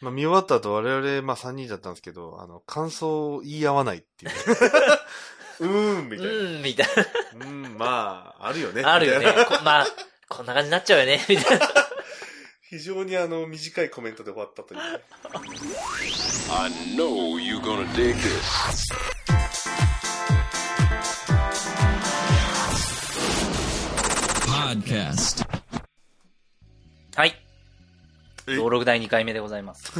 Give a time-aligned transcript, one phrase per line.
[0.00, 4.32] まあ見終わった後我々、まあ3人だったんですけど、あの、感想を言い合わないっていう。
[5.60, 6.32] うーん、みうたいな。
[6.32, 6.86] ーん、みたい
[7.34, 8.80] うん、まあ、あるよね。
[8.82, 8.94] な。
[8.94, 9.26] あるよね
[9.62, 9.86] まあ、
[10.28, 11.68] こんな感じになっちゃうよね、みたいな。
[12.70, 15.00] 非常にあの、短いコメントで終わったというね。
[16.50, 19.90] I know you're gonna dig this.
[24.46, 25.44] Podcast.
[25.44, 25.49] はい。
[28.54, 28.56] え？
[28.56, 29.92] 登録第2回目でございます。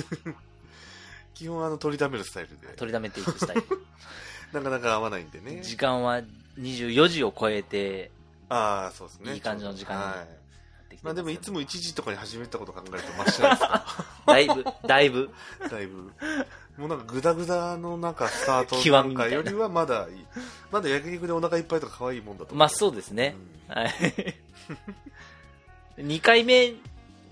[1.34, 2.68] 基本あの、取りためるスタイルで。
[2.76, 3.62] 取りだめていくスタイル。
[4.52, 5.62] なかなか合わないんでね。
[5.62, 6.20] 時間は
[6.58, 8.10] 24時を超えて、
[8.48, 9.34] ああ、そうですね。
[9.34, 10.16] いい感じの時間にはい。
[10.16, 10.26] やっ
[10.90, 11.54] てきてまあでもいつも。
[11.60, 14.04] も1時とかに始めたこと考えるとマシじゃないですか？
[14.26, 15.30] だいぶ、だいぶ、
[15.70, 16.12] だいぶ。
[16.76, 20.26] もうなんかグダグダのなんかスタート極みみたいなよりはまだいい。
[20.72, 22.58] まだ焼肉でお腹いっぱいとか可愛いもんだと思う。
[22.58, 23.36] まあそうですね。
[23.68, 23.90] はい。
[25.98, 26.74] 2回目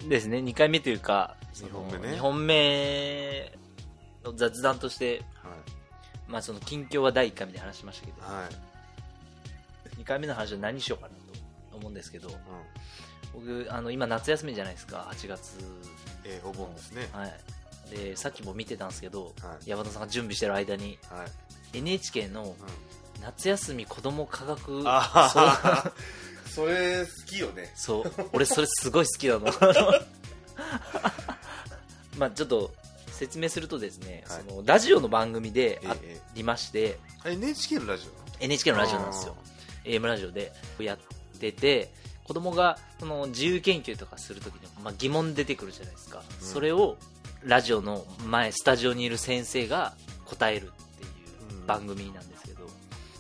[0.07, 0.39] ですね。
[0.39, 3.59] 2回目というか、その二本目ね二本目
[4.25, 6.31] の雑談として、はい。
[6.31, 8.49] まあその近況は第1回目で話しましたけど、は
[9.97, 10.01] い。
[10.01, 11.15] 2回目の話は何しようかな
[11.73, 12.35] と思うんですけど、うん。
[13.35, 15.57] 僕、あの、今夏休みじゃないですか、8月。
[16.25, 17.09] えー、お盆ですね。
[17.13, 17.35] はい。
[17.91, 21.25] で、さっきも見てたんですけど、はい山田さんが準備してる間に、は
[21.75, 21.79] い。
[21.79, 22.55] NHK のうん。
[23.23, 25.93] 夏休み子供科学あそうあ、
[26.59, 27.71] それ好きよね。
[27.77, 28.13] そう。
[28.33, 29.47] 俺それすごい好きなの。
[32.19, 32.75] まあちょっと
[33.13, 38.11] 説明するとですね、はいそのラジオの番組であえりまして、え NHK のラジオ
[38.43, 38.79] NHK の？
[38.79, 39.37] ラジオなんですよ。
[39.85, 40.99] AM ラジオでやっ
[41.39, 41.93] てて、
[42.25, 46.97] 子供がその自由研究とかするときに、まあ、疑問出てくるじゃないですか、うんそれを
[47.45, 51.07] ラジオの前、スタジオにいる先生が答えるってい
[51.63, 52.69] う番組なんですけど、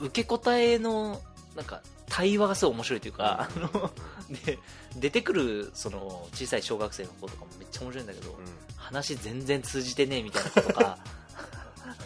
[0.00, 1.20] 受け答えの
[1.55, 3.92] なんか対話がすごい面白いというか、あの
[4.45, 4.59] で
[4.97, 8.45] 出てくるその小さい小学生の子とかもめっちゃ面白いんだけど、うん。
[8.77, 10.98] 話全然通じてねえみたいなことか。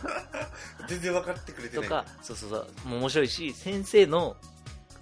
[0.88, 1.84] 全然分かってくれてない。
[1.84, 4.36] とかそうそうそうもう面白いし先生の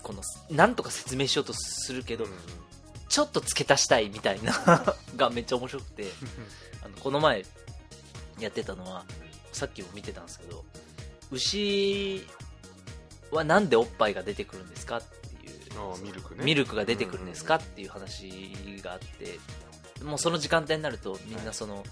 [0.02, 2.38] このなんとか説明しようとするけど、うんうん。
[3.08, 6.06] ちょっと付け足したいみたいな がめっちゃ面白くて
[6.84, 7.44] あのこの前
[8.38, 9.04] やってたのは
[9.52, 10.64] さっきも見てたんですけど
[11.32, 12.24] 牛
[13.30, 16.04] はなんでおっぱいが出てくるんですかっていう。
[16.04, 16.44] ミルクね。
[16.44, 18.52] ミルクが出てくるんですかっていう話
[18.82, 19.38] があって
[20.04, 21.84] もうその時間帯になるとみんなその、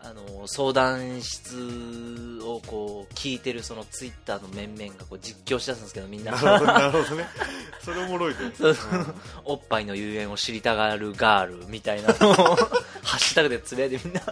[0.00, 6.32] あの相談室をこう聞いてるそのツイッターの面々がこう実況しだすんですけどみんな。
[6.32, 7.26] なるほど、ね。
[7.82, 8.38] それおもろいね。
[8.56, 8.74] そう。
[8.74, 12.34] そうおっぱいの遊園を知りたがるガールみたいなのを
[13.02, 14.22] ハッシュタグでつぶやいてみんな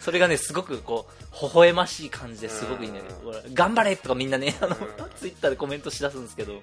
[0.00, 1.06] それがねすごくこ
[1.40, 4.78] う微笑ましい感じですごくいいんだけど頑張れとかみんなねあのん
[5.16, 6.60] ツイッターでコメントしだすんですけど。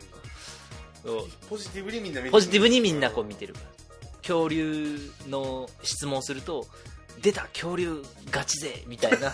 [1.49, 2.13] ポジティブにみん。
[2.13, 3.55] な見てるポジティブにみんなこう見てる。
[4.21, 4.99] 恐竜
[5.29, 6.67] の質問をすると
[7.21, 9.31] 出た恐竜ガチ勢みたいな。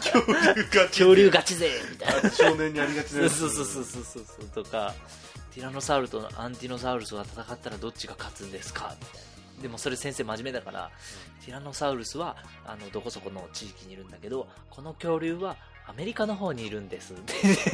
[0.00, 1.70] 恐竜が恐竜ガチ勢。
[1.90, 4.64] みたいな少年にありがちなそうそうそうそうそう。
[4.64, 4.94] とか
[5.54, 8.94] ティラノサウルとアンティノサウルスが戦ったらどっちが勝つんですか？
[9.00, 10.90] みたいなでもそれ先生真面目だから、
[11.44, 17.14] ティラノサウルスはあのどこそこの地域にいるんだけどこの恐竜はアメリカの方にいるんです。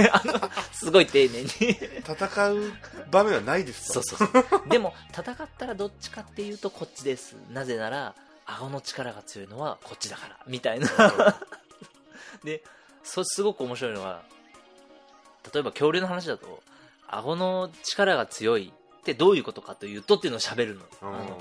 [0.73, 1.49] すごい丁寧に。
[1.49, 2.73] 戦う
[3.11, 4.69] 場面はないですとそうそうそう。
[4.69, 7.37] でも戦ったらどっちかっていうとこっちです。
[7.51, 8.15] なぜなら
[8.47, 10.89] 顎の力が強いのはこっちだからみたいな。
[12.45, 12.63] で
[13.05, 14.23] そすごく面白いのが
[15.53, 16.63] 例えば恐竜の話だと
[17.07, 18.73] 顎の力が強い
[19.13, 20.83] ってどういうことかというとっていうのを喋るの。
[21.01, 21.39] あの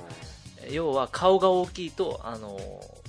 [0.72, 2.60] 要は顔が大きいとあの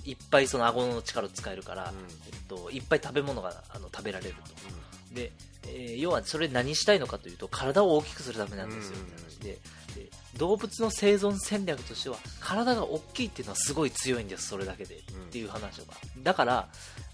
[0.05, 1.93] いっぱいその顎の力を使えるから、
[2.27, 5.15] えっと、いっぱい食べ物があの食べられると。
[5.15, 5.33] で、
[5.65, 8.99] えー要はそれ何したいのかというと体を大きくするためなんですよ。
[8.99, 9.03] うん。
[9.03, 9.59] って話で
[9.95, 15.97] で動物の生存戦略としては体が大きいっていうのはすごい強いんですそれだけで、うんっていう話とか。
[16.23, 16.69] だから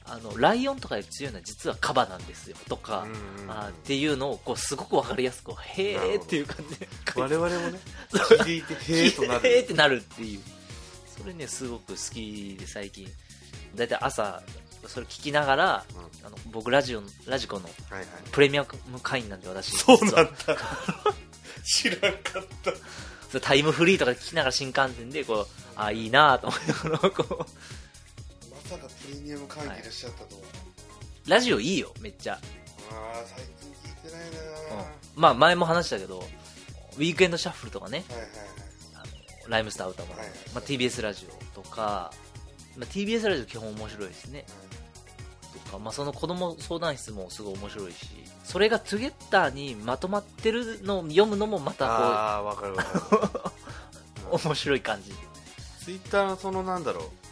[0.06, 3.06] あのライオンとかより強いのは実はカバなんですよとか、
[3.42, 6.88] うんあーっていうのをこうすごく分かりやすくへーっていう感じで。
[7.16, 7.78] 我々もね
[8.12, 9.48] 聞いてへえとなる。
[9.48, 10.40] へーってなるっていう。
[11.18, 13.06] それねすごく好きで最近。
[13.74, 14.42] だいたい朝
[14.86, 16.26] それ聞きながら、うん。
[16.26, 17.68] あの僕ラジオラジコの
[18.30, 19.76] プレミアム会員なんで私。
[19.76, 20.30] そうなんだ。
[21.64, 23.40] 知らんかった。
[23.40, 25.46] タイムフリーとかで聞きながら新幹線でこう
[25.76, 27.46] あいいなと思いながらこうま
[28.64, 30.42] さかプレミアム会議いらっしゃったとは。
[31.28, 34.78] ラジオいいよめっちゃ、ああ最近聞いてないなうん。
[34.78, 36.24] はまあ前も話したけど
[36.96, 38.04] ウィークエンドシャッフルとかね。
[38.08, 38.30] いはいはい。
[38.94, 38.98] あ
[39.44, 42.12] のライムスター歌も、はいはいまあ、TBS ラジオとか、
[42.76, 44.44] まあ、TBS ラジオ基本面白いですね。
[45.66, 48.06] とか、まあ、その子供相談室もすごい面白いし。
[48.44, 53.00] それがトゥゲッターにまとまってるのを読むのもまたああわかるわかる。
[54.30, 55.12] こ う面白い感じ。
[55.84, 57.23] ツイッターのそのなんだろう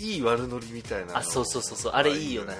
[0.00, 1.92] いい悪ノリみたいなのあそうそうそうそう。
[1.92, 2.54] あれいいよね。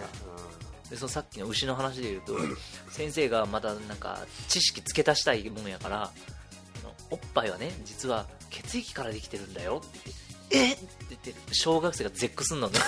[0.87, 2.37] うでそのさっきの牛の話で言うと
[2.91, 6.11] 先生がまたなんか知識付け足したいもんやから
[7.11, 9.81] おっぱいはね実は血液からできてるんだよ。
[9.85, 10.21] って言って
[10.57, 10.77] えっ？
[10.77, 10.87] って
[11.27, 12.79] 言って小学生が絶句すんのね。
[12.79, 12.83] ん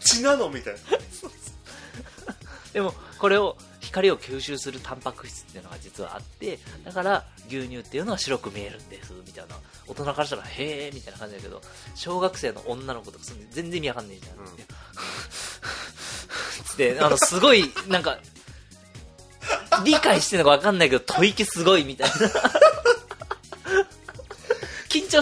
[0.00, 0.48] 血なの？
[0.50, 0.80] みたいな。
[2.72, 3.56] でもこれを
[3.94, 9.56] 光を吸収するタンパク質っていうのが実はあってだから牛乳っていうのは白く見えるんですみたいな。
[9.86, 11.60] 大人からしたらへえみたいな感じだけど
[11.94, 14.56] 小学生の女の子とか全然意味わかんねえじゃん、うん。
[14.56, 14.64] で
[16.64, 18.18] つってあのすごいなんか
[19.84, 22.14] 理解してるのかわかんないけど吐息すごいみたいな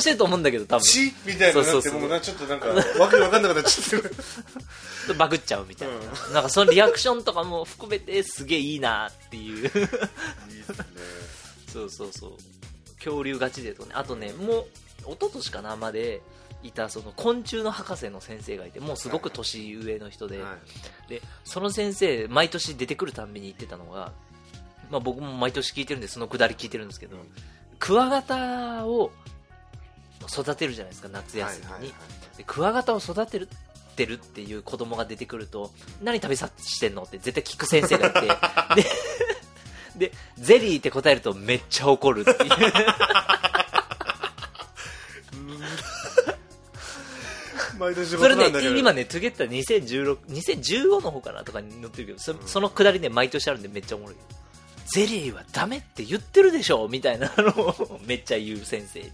[0.01, 0.85] してると思うんだけど多分。
[0.85, 5.15] 血みたいなのってもうなちょっとなんかわけわかんなくなっちゃってる。
[5.19, 5.95] バグっちゃうみたいな、
[6.33, 9.57] なんかそのリアクションとかも含めてすげえいいなっていう。
[9.57, 9.97] いいですね。
[11.73, 12.33] そうそうそう。
[12.97, 13.95] 恐竜ガチでとかね。
[13.97, 14.67] あとねもう
[15.01, 16.23] 一昨年かなまで
[16.63, 20.55] いたその昆虫の博士の先生がいてもうすごく年上の人で,、は
[21.07, 21.11] い。
[21.11, 24.13] でその先生毎年出てくるたんびに言ってたのが、
[24.89, 27.17] まあ、僕も毎年聞いてるんでそのくだり聞いてるんですけど、
[27.81, 29.11] クワガタを
[30.29, 31.95] 育てるじゃないですか夏休みに、はいはいは
[32.35, 32.39] い。
[32.39, 33.49] でクワガタを育てる
[33.93, 35.71] ってるっていう子供が出てくると
[36.03, 38.21] 何食べさしてんのって絶対聞く先生がいて。
[38.83, 38.87] で
[39.97, 42.51] でゼリーって答えるとめっちゃ怒るっていう。
[48.07, 54.17] それね今ねトゥゲッター2016 2015の方かなとかに載ってるけどそそのくだりね毎年あるんでめっちゃおもろい。
[54.87, 59.11] ゼリーはダメって言ってるでしょみたいなのをめっちゃ言う先生ね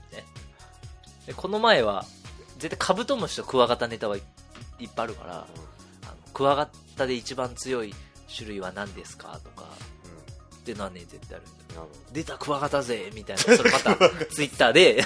[1.29, 2.07] でこの前は
[2.59, 4.23] 絶対カブトムシとクワガタネタはい
[4.81, 7.95] いっぱいあるからあのクワガタで一番強い
[8.35, 9.69] 種類は何ですかとか
[10.57, 11.47] っていうのはね絶対ある
[12.13, 13.97] 出たクワガタ勢みたいなそれまた
[14.27, 15.05] ツイッターで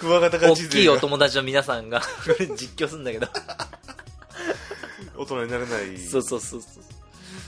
[0.00, 2.02] クワガタが大きいお友達の皆さんが
[2.58, 3.28] 実況するんだけど。
[5.16, 5.98] 大人になれない。
[5.98, 6.82] そうそうそうそう。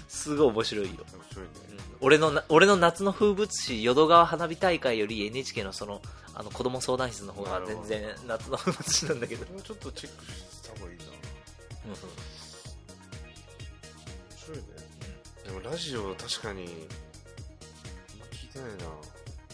[0.08, 1.50] すごい面白いよ、面白いね。
[1.70, 1.78] うん。
[2.00, 6.00] 俺のな俺の夏の風物詩淀川花火大会より NHK のその
[6.34, 11.04] あの子供相談室の方が全然夏の風物詩なんだけど、もうちょっとチェックした方がいいな。
[11.86, 11.96] 面
[14.36, 14.64] 白いね。
[15.44, 16.66] でもラジオ確かに
[18.32, 18.84] 聞いてないな。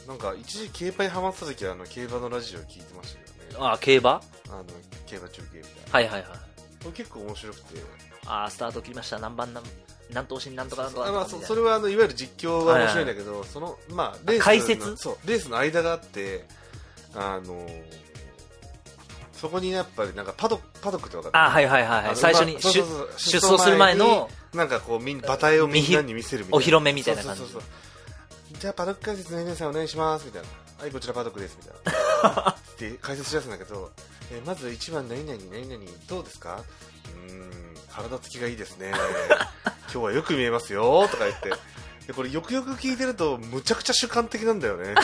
[0.08, 3.66] なんか一時期競馬にハマってた時はあの競馬のラジオ聞いてましたけどね。
[3.72, 4.10] あ競馬？
[4.48, 4.64] あの
[5.06, 5.92] 競馬中継みたいな。
[5.92, 6.38] はいはいはい。
[6.82, 7.64] これ結構面白くて。
[8.26, 9.18] あースタート切りました。
[9.18, 9.62] 何番何
[10.12, 14.96] 何頭身なんとかなんとかあまあ、それはあのいわゆる実況は面白いんだけど、そのまあレースの解説？
[14.96, 16.44] そうレースの間があって
[17.14, 17.66] あの
[19.32, 21.36] そこにやっぱりなんかパドパドックって分かる？
[21.38, 22.16] あはいはいはいはい。
[22.16, 22.82] 最初に出
[23.40, 26.56] 走する前のになんかこうみん馬体をみんなに見せるみたいな。
[26.58, 27.42] お披露目みたいな感じ。
[28.58, 30.26] じゃあパドック解説の皆さんお願いします。
[30.26, 30.48] みたいな。
[30.82, 31.56] はいこちらパドックです。
[31.60, 32.56] みたいな。
[32.78, 33.90] で解説しだすんだけど、
[34.32, 36.62] えーまず1番何々何々どうですか？
[37.26, 38.92] うーん体つきがいいですね。
[39.92, 41.08] 今日はよく見えますよ。
[41.10, 41.50] とか言って。
[42.06, 44.94] でこれよくよく聞いてるとむちゃくちゃ主観的なんだよね。
[44.96, 45.02] こ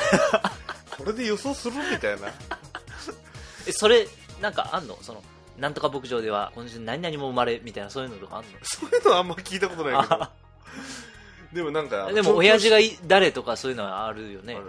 [1.11, 2.29] れで予想するみたいな。
[3.67, 4.07] えそれ
[4.41, 4.99] なんかあんの？
[5.03, 5.23] その
[5.59, 10.23] なんとか牧場では今週何々も生まれみたいなそういうのとかあん そういうのはあんま聞いたことないけど。
[10.23, 10.31] あ
[11.53, 14.55] でもなんかのでも親父がい誰とかそういうのはあるよね。
[14.55, 14.63] やっ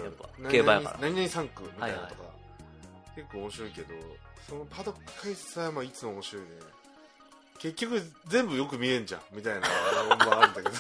[0.44, 0.98] ぱ競馬やから。
[1.02, 2.30] 何々3区みたいなのとか、は
[3.16, 3.88] 結構面白いけど
[4.48, 6.50] そのパドック解説はまあいつも面白いね。
[7.60, 9.68] 結局全部よく見えんじゃんみたいな
[10.16, 10.76] のもあるんだけど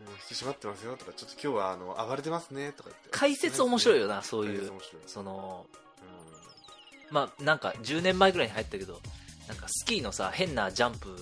[0.00, 3.08] うん引き締まってますよとかちょっと今日はあの暴れてますねとか言って。
[3.10, 4.66] 解説面白いよなそう解い。
[4.66, 4.70] う
[5.06, 5.66] その
[7.10, 9.00] うまあなんか10年前ぐらいに入ったけど
[9.48, 11.14] なんかスキーのさ変なジャンプの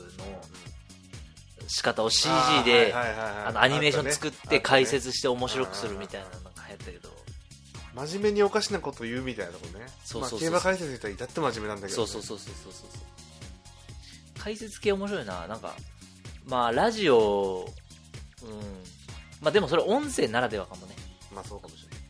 [1.69, 2.29] 仕方を CG
[2.63, 7.15] んであのアニメーション作って解説しして面白くするみたいなのが流行ったけど。
[7.95, 9.87] 真面目におかしなこと言うみたいなとこね。
[10.05, 14.41] そうそうそうまあ、競馬解説の人は至って真面目なんだけど、ね、そうそうそうそうそうそう。
[14.41, 15.47] 解説系面白いな。
[15.47, 15.77] なんか
[16.45, 17.69] まあラジオ
[18.45, 18.85] うん
[19.41, 20.95] まあでもそれ音声ならではかもね
[21.35, 22.01] まあそうかもしれない。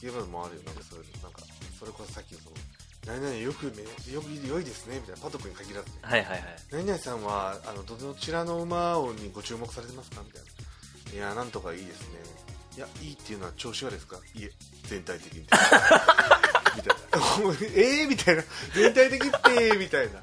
[0.00, 1.40] 競馬もあるよ、なんかそれ、なんか、
[1.78, 2.56] それこそさっきのその、
[3.06, 3.82] 何々よくめ、
[4.14, 5.98] よく、良いですね、みたいな、パドックに限らずね。
[6.00, 10.48] はいはいはい何々さんは、あの、どどちらの馬にご注目されてますかみたいな。
[11.12, 12.18] いや、なんとかいいですね。
[12.76, 14.16] いや、いいっていうのは調子がですか？
[14.34, 14.50] いえ、
[14.84, 15.40] 全体的に。
[15.44, 16.96] みたいな。
[17.76, 18.44] えーみたいな。
[18.74, 20.20] 全体的って、みたいな。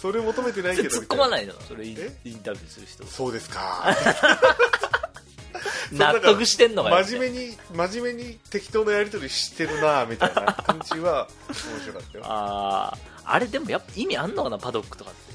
[0.00, 0.88] それ求めてないけど。
[0.88, 1.30] 突っ込まい。
[1.30, 1.54] ないの？
[1.68, 1.96] それイン
[2.42, 3.04] タビューする人。
[3.06, 3.96] そうですか。
[5.92, 12.24] 納得してんのかよ真面目に真面目に適当なやり取りしてるなみたいな感じは面白かったよ。
[12.26, 14.58] あああれでもやっぱ意味あんのかな？
[14.58, 15.30] パドックとかって。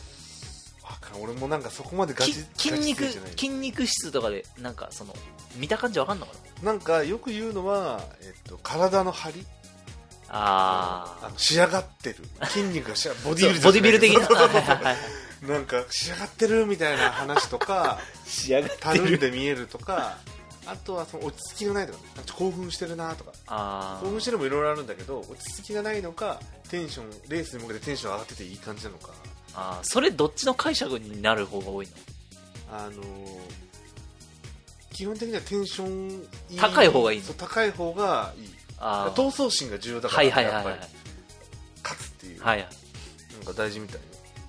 [1.21, 5.15] 俺もなんかそこまでガきチ筋肉筋肉質とかでなんかその
[5.55, 6.73] 見た感じわかんのかな？
[6.73, 9.45] なんかよく言うのは、えっと、体の張り？
[10.29, 12.17] ああの仕上がってる。
[12.49, 14.27] 筋肉がし ボディビルボディビル的な。
[15.47, 20.17] なんか仕上がってるみたいな話とか仕上がってたるんで見えるとか
[20.65, 21.99] あとはその落ち着きがないとか
[22.33, 23.31] 興奮してるなとか。
[23.47, 26.39] あ興奮してるのもいろいろあるんだけど落ち着きがないのか
[26.69, 29.09] テンションレースに向けてテンション上がってていい感じなのか。
[29.53, 29.87] あー。
[29.87, 31.93] それどっちの解釈になる方が多いの？
[32.71, 33.05] あのー
[34.93, 36.57] 基本的にはテンションい。
[36.57, 37.25] 高い方がいいの？
[37.25, 40.65] そう高い方がいい闘争心が重要だからはいはいはいはい。
[40.65, 40.91] やっぱり
[41.83, 42.59] 勝つっていう、はい。
[42.59, 42.67] はい
[43.35, 43.99] なんか大事みたい。
[43.99, 44.05] ね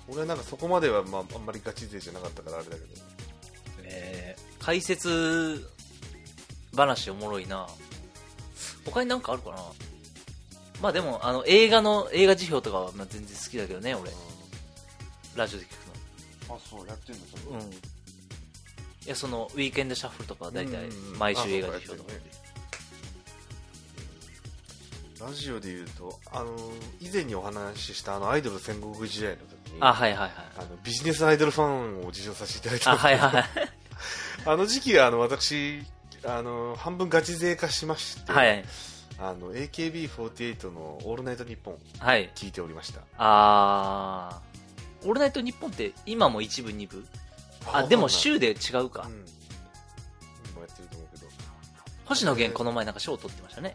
[0.09, 2.87] 俺はなんかそこまでは、まあ、あんまりガチ勢じゃなかったからあれだけど。
[3.83, 5.65] えー解説
[6.75, 7.67] 話おもろいな。
[8.83, 9.57] 他になんかあるかな。
[10.81, 14.11] まあでもあの映画の映画辞表とかはまあ全然好きだけどね俺。
[15.37, 17.71] ラジオで聞くあそうやってんのそのうん。
[17.71, 17.73] い
[19.05, 21.97] やそのウィークエンドシャッフルとかは大体うんうん毎週映画あ辞表とか。
[21.97, 22.31] そうかやってるね
[25.19, 26.55] ラジオで言うとあの
[26.99, 30.31] 以前にお話ししたあのアイドル戦国時代の時にあはいはいはい。
[30.57, 33.45] あのビジネスアイドルファンを受賞させていただいたんあはいはいはい。
[34.45, 35.81] あの時期はあの私
[36.23, 38.63] あの半分ガチ勢化しまして、はい。
[39.19, 43.01] あの AKB48 の「オールナイトニッポンはい」聞いておりました。
[43.17, 45.07] あー。
[45.07, 47.05] オールナイトニッポンって今も一部二部？
[47.73, 49.25] あでも週で違うか、うん。
[50.51, 51.27] 今やってると思うけど。
[52.05, 53.73] 星野源この前なんか賞を取ってましたね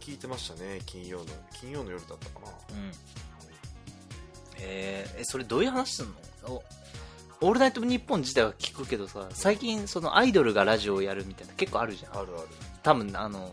[0.00, 2.48] 聞いてましたね金曜の金曜の夜だったかな。
[2.48, 2.90] うん。
[4.58, 5.20] えー。
[5.20, 6.12] えそれどういう話すんの？
[6.54, 6.62] お
[7.40, 12.20] オールナイトニッポン自体は聞くけどさ最近そのアイドルがラジオをやるみたいな結構あるじゃん。
[12.20, 12.48] あるある。
[12.82, 13.52] 多分あの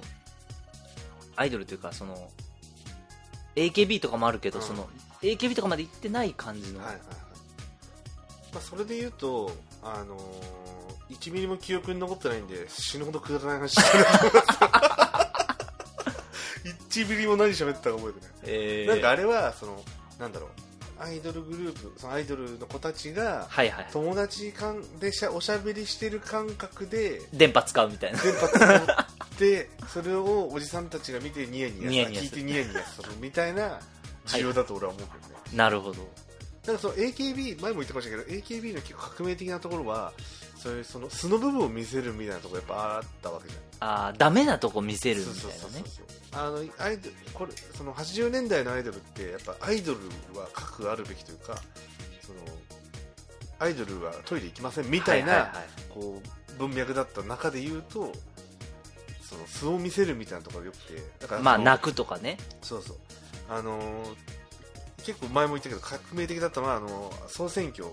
[1.35, 2.29] アイドルというかその
[3.55, 4.65] AKB とかもあるけど、うん。
[4.65, 4.87] その
[5.21, 7.05] AKB とかまで行ってない感じの、はいはいはい、
[8.53, 9.51] まあ、それで言うと、
[9.83, 14.05] あのー、1ミリも記憶に残ってないんで死ぬほどくだらない話してる
[17.01, 18.31] 1ミリも何喋ったか覚えてない。
[18.45, 18.89] えー。
[18.89, 19.83] なんかあれはその
[20.19, 20.49] なんだろう
[20.97, 28.21] アイドルグループそのアイドルの子たちがはいはい友達間でしゃおしゃべりしてる感覚で電波使うみたいな。
[28.21, 33.79] 電波使ってそれをおじさんたちが見てニヤニヤニヤニヤ聞いてニヤニヤするみたいな
[34.25, 35.97] 需要だと俺は思うけどね、なるほど。
[36.65, 40.13] なんかその AKB 前も言ってましたけど AKB の結構革命的なところは
[40.55, 45.83] そういうその素の部分を見せるみたいなところやっぱあったわけじゃんあーダメなとこ見せるみたいうなね
[46.31, 49.99] あのアイドルこれその80年代のアイドルってやっぱアイドル
[50.39, 51.55] は核あるべきというか
[52.21, 52.39] その
[53.59, 55.53] アイドルはトイレ行きませんみたいな、
[55.89, 58.11] こう文脈だった中で言うと
[59.21, 62.37] その素を見せるみたいなところがよくてだからまあ泣くとかね。
[62.61, 62.97] そうそう。
[63.49, 64.15] あのー
[65.05, 67.85] 結構前も言ったけど革命的だったのはあのー総選挙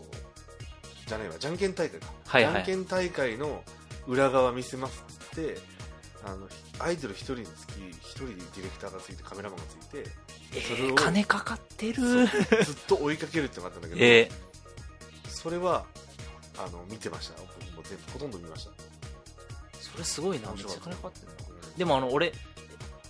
[1.06, 2.52] じゃないわじゃんけん大会か、はいはい。
[2.54, 3.62] じゃんけん大会の
[4.08, 5.58] 裏側見せますって
[6.24, 6.48] あの
[6.78, 10.04] アイドル1人につき1人ディレクターがついてカメラマンがついて
[10.54, 11.94] えそれをー、金かかってる。
[11.94, 12.28] ずっ
[12.86, 14.30] と追いかけるってのがあったんだけど、え
[15.28, 15.84] それは
[16.58, 17.34] あの見てました。
[17.40, 18.74] 僕も全部ほとんど見ました、ー、
[19.80, 20.52] それすごいな。
[20.52, 21.32] めっちゃ金かかってる
[21.76, 22.32] でもあの俺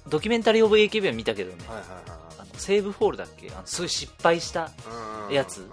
[0.09, 1.87] ドキュメンタリー・オブ AKB は見たけどね、はいはい
[2.38, 3.50] あのセーブフォールだっけ？
[3.50, 5.69] あのすごい失敗したはいはいやつ。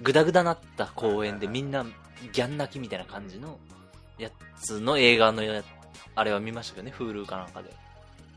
[0.00, 3.58] グダグダなった公園でみんなギャン泣きみたいな感じの
[4.18, 5.62] やつの映画のや
[6.14, 7.70] あれは見ましたけどね Hulu かなんかで。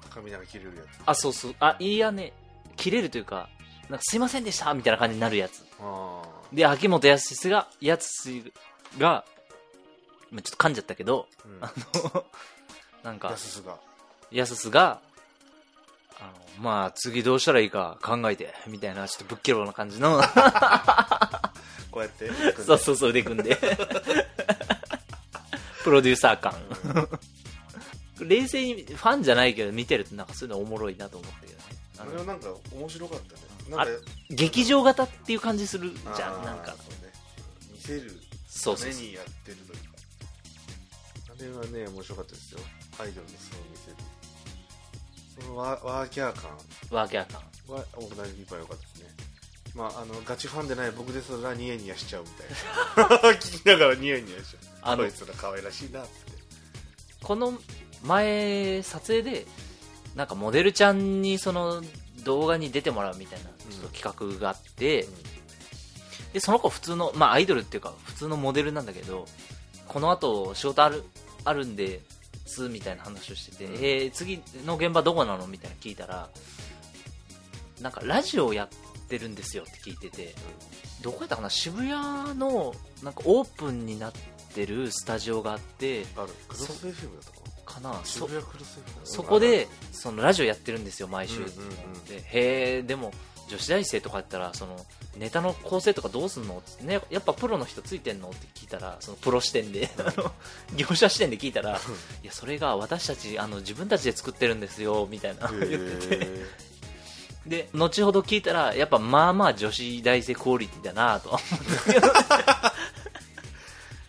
[0.09, 0.85] 髪長切れるやつ。
[1.05, 1.55] あそうそう。
[1.59, 2.33] あいやね
[2.77, 3.49] 切れるというか
[3.89, 5.65] なんかすいませんでしたみたいな感じになるやつ。
[5.79, 6.21] あ
[6.53, 8.51] で秋元康がやつ
[8.97, 9.25] が
[10.31, 11.63] まあちょっと噛んじゃったけどー、うん。
[11.63, 11.73] あ
[12.13, 12.25] の
[13.03, 13.77] なんかやすすが。
[14.31, 15.01] やすすが
[16.19, 20.21] あのまあ次どうしたらいいか考えてみたいなちょっとぶっきろな感じの。
[21.91, 22.29] こうやって
[22.65, 23.57] そうそうそう腕組んで。
[25.83, 26.53] プロデューサー感
[28.19, 31.59] 冷静にファンじゃないけど見てるとなんかそういうのおもろいなと思ったけどね。
[31.97, 33.41] あれはなんか面白かったね
[33.77, 33.91] なんか
[34.29, 36.67] 劇場型っていう感じするじゃんなんか。
[36.67, 37.11] そうね
[37.73, 38.11] 見せる
[38.47, 39.01] そうそうそう。
[39.01, 41.87] ためにやってるというかあれはね。
[41.91, 42.59] 面白かったですよ。
[42.99, 43.97] アイドルの素を見せる。
[45.41, 46.51] そのワワーキャー感。
[46.91, 49.09] ワーキャー感はオーナーに良かったですね。
[49.75, 53.31] まあ、あのガチファンでない僕ですらニヤニヤしちゃうみたいな。
[53.35, 56.09] 聞きながらニヤニヤしちゃあのうこいつら可愛らしいなって。
[57.21, 57.59] この
[58.03, 59.45] 前撮影で
[60.15, 61.81] なんかモデルちゃんにその
[62.23, 65.07] 動画に出てもらうみたいなちょっと企画があって、
[66.33, 69.25] でその子普通の、まあ、アイドルっていうか普通のモデルなんだけど
[69.87, 71.03] この後仕事ある
[71.43, 72.01] あるんで
[72.45, 73.73] すみたいな話をしてて、うん。
[73.75, 76.29] えー次の現場どこなのみたいな聞いたら
[77.81, 78.69] なんかラジオやっ
[79.07, 80.33] てるんですよって聞いてて、
[81.01, 81.49] どこやったかな？
[81.49, 81.91] 渋谷
[82.39, 82.73] の
[83.03, 84.11] なんかオープンになっ
[84.53, 86.29] てるスタジオがあってある。
[86.47, 87.44] クロス FM だったか
[87.75, 88.01] かな。
[88.03, 88.27] そ
[89.03, 91.53] そこでそのラジオやってるんですよ毎週、うんうんうん。
[92.05, 93.11] でへえでも
[93.47, 94.75] 女子大生とかやったらその
[95.17, 96.57] ネタの構成とかどうすんの？
[96.57, 98.29] って、ね、やっぱプロの人ついてんの？
[98.29, 99.89] って聞いたらそのプロ視点で、
[100.75, 101.79] 業者視点で聞いたら
[102.23, 106.25] いやそれが私たちあの自分たちで作ってるんですよみたいな言ってて。
[106.25, 106.45] へ
[107.45, 112.07] で後ほど聞いたらやっぱまあまあ女子大生クオリティだなとは思ったけど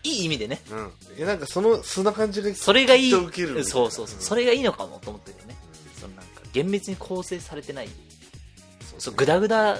[0.07, 0.61] いい意味でね。
[0.69, 0.81] ーう
[1.13, 1.17] ん。
[1.17, 3.11] いやなんかそのそんな感じがそれがいい。
[3.11, 4.21] きっと受けるそうそうそう。
[4.21, 5.55] それがいいのかもと思ってるよね。
[5.99, 7.89] そのなんか厳密に構成されてない。
[8.97, 9.77] そうグダグダ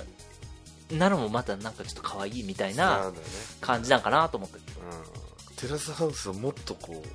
[0.91, 3.19] なのもまたなんかちょっと可愛いみたいそうななんだよね。
[3.61, 4.61] 感じなんかなと思ってる。
[5.49, 5.55] うん。
[5.55, 7.07] テラスハウスをもっとこう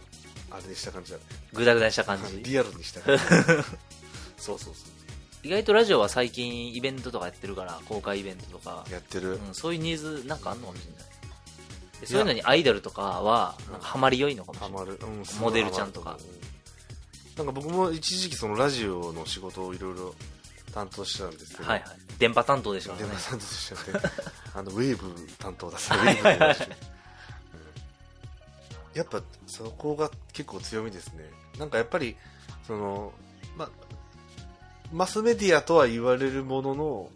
[0.55, 1.25] あれにした感じだね。
[1.53, 2.43] グダグダにした感じ。
[2.43, 3.25] リアルにした感じ
[4.37, 4.93] そうそうそう。
[5.45, 9.41] 意外とラジオは最近イベントとかやってるから公開イベントとか、やってる。
[9.49, 11.05] うん、そういうニーズなんかあんのかもしれない。
[11.05, 11.12] で
[12.05, 14.79] そういうのにアイドルとかはハマり良いのかもしれない。
[14.79, 16.19] ハマる、うんモデルちゃんとか。
[17.37, 20.15] なんか僕も一時期そのラジオの仕事をいろいろ
[20.75, 21.89] 担当してたんですけど、はいはい。
[22.19, 23.03] 電波担当でしょうね。
[23.03, 24.09] 電話担当しちゃって
[24.55, 25.97] あのウェーブ担当だった。
[25.97, 26.77] はいはいはいウェーブの話 うん。
[28.95, 31.31] やっぱそこが結構強みですね。
[31.59, 32.17] なんかやっぱり
[32.67, 33.13] その
[33.57, 33.71] ま
[34.93, 37.11] マスメディアとは言われるものの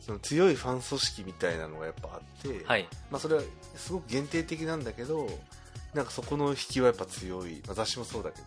[0.00, 2.88] その強いファン組織みたいなのがやっぱあって、はい。
[3.10, 3.42] まあ、それは
[3.76, 5.28] すごく限定的なんだけど
[5.94, 8.44] なんかそこの引きはやっぱ強い、まあ、雑誌もそうだけど。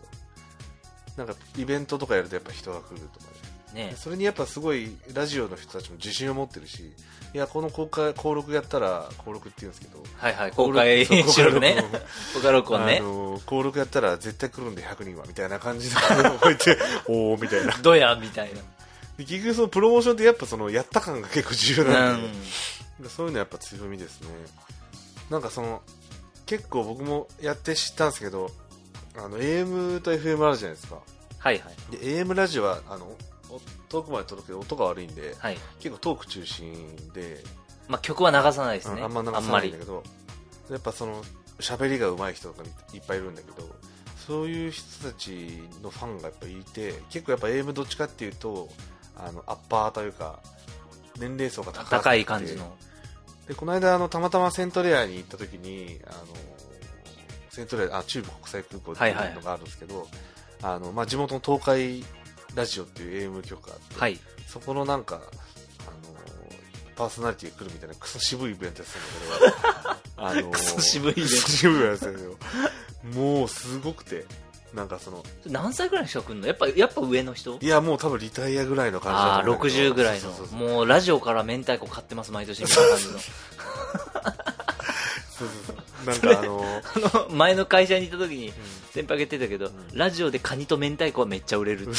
[1.16, 3.26] なんかイベントとかやるとやっぱ人が来るとか
[3.74, 3.86] ね。
[3.86, 3.94] ね。
[3.96, 6.92] それにやっぱすごいラジオの人たちも自信を持ってるし
[7.34, 11.82] いやこの公開登録やったら登録って言うんですけどはいはい公開そう収録ね。
[12.34, 12.98] 公開 録音ね。
[13.00, 16.02] あの登録やったら絶対来るんで100人はみたいな感じ でこ
[16.44, 17.72] うやっておおみたいな。
[17.78, 18.50] どやみたい
[19.16, 22.22] で結局そのプロモーションってやっぱそのやった感が結構重要ななん。
[22.22, 22.28] で、
[23.00, 24.28] でそういうのやっぱ強みですね
[25.30, 25.82] なんかその
[26.46, 28.50] 結構僕もやって知ったんですけど
[29.16, 31.00] あの AM と FM あるじゃないですか。
[31.38, 31.92] はいはい。
[31.92, 33.06] で AM ラジオはあの
[33.48, 35.58] お遠くまで届くけど音が悪いんではい。
[35.80, 37.42] 結構トーク中心で、
[37.88, 39.02] まあ曲は流さないですね。
[39.02, 40.02] あんま流さないんだけど
[40.70, 41.22] やっぱその
[41.58, 43.68] 喋りが上手い人とかいっぱいいるんだけど
[44.26, 48.68] そういう人たちのファンがやっぱいて結構やっぱ AM どっちかっていうと
[49.16, 50.40] あのアッパーというか
[51.18, 52.76] 年齢層が高い感じの
[53.46, 56.16] でこの間あのたまたまセントレアに行った時にあの
[57.50, 60.06] セントレアあ中部国際空港っていうのがあるんですけど、
[60.62, 62.04] あのまあ、地元の東海
[62.54, 64.18] ラジオっていう AM 局があって、はい。
[64.46, 65.22] そこのなんかあの
[66.96, 68.98] パーソナリティが来るみたいなクソ渋いイベントやって
[69.38, 71.30] たんだけど あのクソ渋いイベント。
[71.48, 72.36] 渋いやつですよ。
[73.14, 74.26] もうすごくて
[74.76, 76.46] なんかその何歳ぐらいの人が来るの？
[76.46, 77.58] やっぱやっぱ上の人？
[77.60, 80.30] いやもう多分リタイアぐらいの感じああだと思うんだけど60ぐらいの。
[80.74, 82.62] もうラジオから明太子買ってます毎年。
[82.62, 83.22] みたいな感じのそう
[85.38, 85.76] そうそう。
[86.06, 88.52] なんかあのあの前の会社にいた時に
[88.92, 91.92] 先輩が言ってたけど、ラジオでカニと明太子はめっちゃ売れるって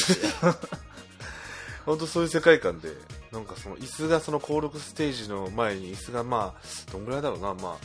[1.85, 2.89] 本当そういう世界観で
[3.31, 7.55] なんかその椅子がその登録ステージの前に椅子がまあどんぐらいだろうな。
[7.55, 7.77] まあ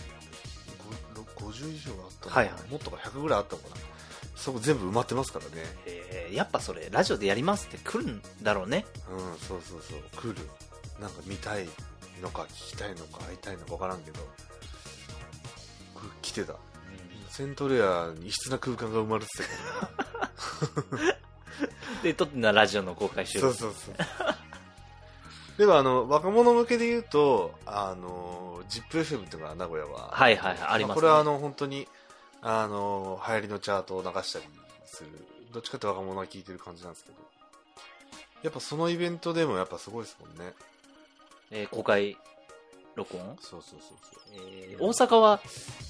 [1.15, 2.71] ごろ50以上あったのかな、はいはい。
[2.71, 3.75] もっとか100ぐらいあったのかな
[4.35, 5.53] そこ全部埋まってますからね。
[5.87, 6.35] えー。
[6.35, 8.87] やっぱそれラジオでやりますって来るんだろうね。
[9.11, 9.95] うんそうそうそ
[10.29, 10.33] う。
[10.33, 10.49] 来る。
[11.01, 11.69] なんか見たい
[12.23, 14.21] のか聞きたいのか会いたいのか分からんけど。
[16.21, 16.55] 来てた。
[17.29, 21.17] セントレアに異質な空間が生まれてたからね
[22.03, 23.55] で撮ってんのはラジオの公開収録。
[23.55, 25.57] そうそうそう。
[25.59, 30.11] でもあの若者向けで言うとあの ZIPFM っていうのが名古屋は。
[30.13, 31.01] はいはいはいありますね。
[31.01, 31.89] これはあの本当に
[32.43, 34.45] あの流行りのチャートを流したり
[34.85, 35.11] する。
[35.53, 37.17] どっちかって若者が聞いてる感じなんですけど。
[38.43, 40.53] やっぱそのイベントでもやっぱすごいですもんね。
[41.53, 42.17] えー公開
[42.97, 43.99] 録音、そうそうそう
[44.35, 45.41] えー大阪は、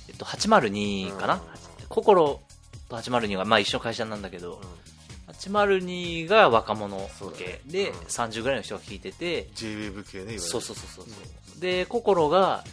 [0.09, 1.41] えっと、802かな、うん。
[1.88, 2.41] 心
[2.88, 4.61] と802が、まあ、一緒の会社なんだけど、
[5.29, 7.97] 802が若者向けねで、うん。
[8.01, 11.11] 30ぐらいの人が聞いてて、JWAVE 系ねそうそうそうそ
[11.57, 12.65] う、で心が、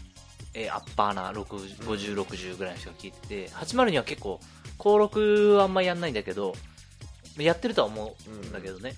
[0.53, 1.77] えーアッパーな60
[2.25, 4.39] 5060ぐらいの人が聞いてて802は結構
[4.77, 6.53] 登録はあんまやんないんだけど
[7.37, 8.95] やってるとは思うんだけどね、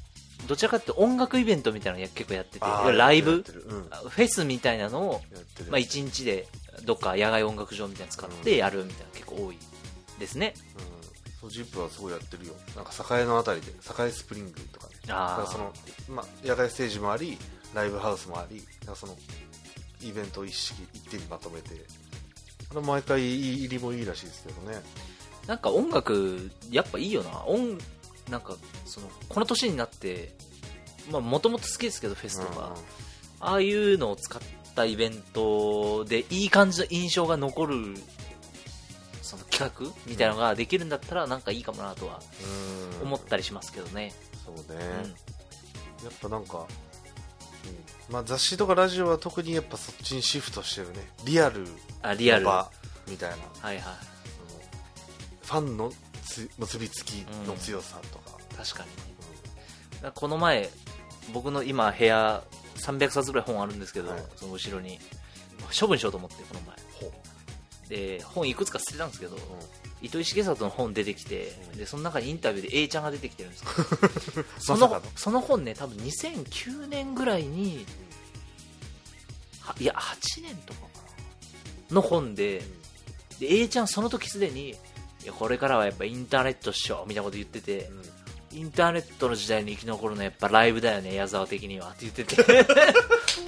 [0.47, 3.89] どちらかって音楽イベントみたいなのや結構やっててライブうん。
[3.89, 5.21] やフェスみたいなのを、
[5.69, 6.47] まあ、1日で
[6.85, 9.57] どっか野外音楽場みたいなの使ってやるみたいなの結構多い
[10.19, 10.53] ですね。
[10.75, 12.53] うん、そうジップはすごいやってるよ。
[12.75, 14.87] なんか栄のあたりで栄スプリングとか。
[14.87, 15.73] ねだあその、
[16.09, 17.37] まあ、野外ステージもあり
[17.73, 18.63] ライブハウスもあり
[18.95, 19.15] その
[20.03, 21.69] イベントを一式一手にまとめて。
[22.71, 24.81] あれ毎回入りもいいらしいですけどね。
[25.47, 27.43] なんか音楽やっぱいいよな。
[27.45, 27.77] 音
[28.29, 30.33] なんかそのこの年になって
[31.11, 32.75] まあもともと好きですけどフェスとか、
[33.39, 34.41] ああいうのを使っ
[34.75, 37.95] たイベントでいい感じの印象が残る
[39.21, 42.21] その企画みたいなのができるんだったらなんかいいかもなとは
[43.01, 43.07] うん。
[43.07, 44.13] 思ったりしますけどね、
[44.45, 44.87] そううね、ん。
[44.89, 46.65] やっぱなんか、うん
[48.11, 51.09] まあ、雑誌とかラジオは特にやっぱそっちにシフトしてるね。
[51.25, 51.65] リアル
[52.01, 52.45] あリアル。
[52.45, 52.69] 場
[53.09, 53.83] みたいな、いはい。
[55.47, 55.91] そのファンの
[56.25, 58.89] つ結びつきの強さとか、確かに
[59.95, 60.69] だからこの前
[61.33, 62.43] 僕の今部屋
[62.75, 64.23] 300冊ぐらい本あるんですけど、はい。
[64.35, 64.99] その後ろに。
[65.79, 66.75] 処分しようと思ってこの前。
[66.75, 66.80] ほ
[67.91, 69.39] で本いくつか捨てたんですけど、う
[70.01, 71.77] 糸井重里の本出てきて、うん。
[71.77, 73.63] でその中にインタビューで A ちゃんが出てきてるんです
[74.33, 74.47] けど。
[74.59, 77.85] そのその本ね多分2009年ぐらいに
[79.59, 80.87] はいや8年とかか
[81.89, 81.95] な。
[81.95, 82.63] の本で
[83.39, 84.75] で A ちゃんその時すでにい
[85.25, 87.91] やこれからはやっぱインターネットっしょみたいなこと言ってて、
[88.53, 92.35] インターネットの時代に生き残るのはやっぱライブだよね矢沢的にはって言ってて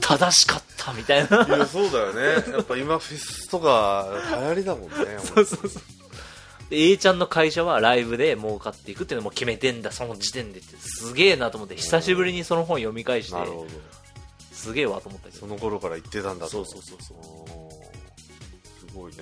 [0.01, 1.45] 正しかったみたいな。
[1.45, 2.51] いやそうだよね。
[2.51, 4.07] やっぱ今フェスとか
[4.39, 5.83] 流行りだもんね そうそうそう。
[6.69, 10.75] で A ちゃんの会社はライブで儲かっていくっていうのも決めてんだその時点でって。
[10.77, 13.33] すげえなと思って久しぶりにその本読み返して。
[13.33, 13.67] なるほど。
[14.51, 15.39] すげえわと思ったけど。
[15.39, 16.51] その頃から言ってたんだと。
[16.51, 18.89] そうそうそうそう。
[18.89, 19.17] すごいね、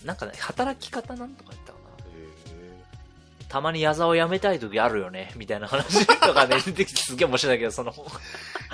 [0.00, 0.06] うん。
[0.06, 1.72] なんかね働き方なんとか言った
[3.50, 7.92] たまに矢沢辞めたい時あるよねみたいな話とかね出てきてすげえ面白いんだけどその。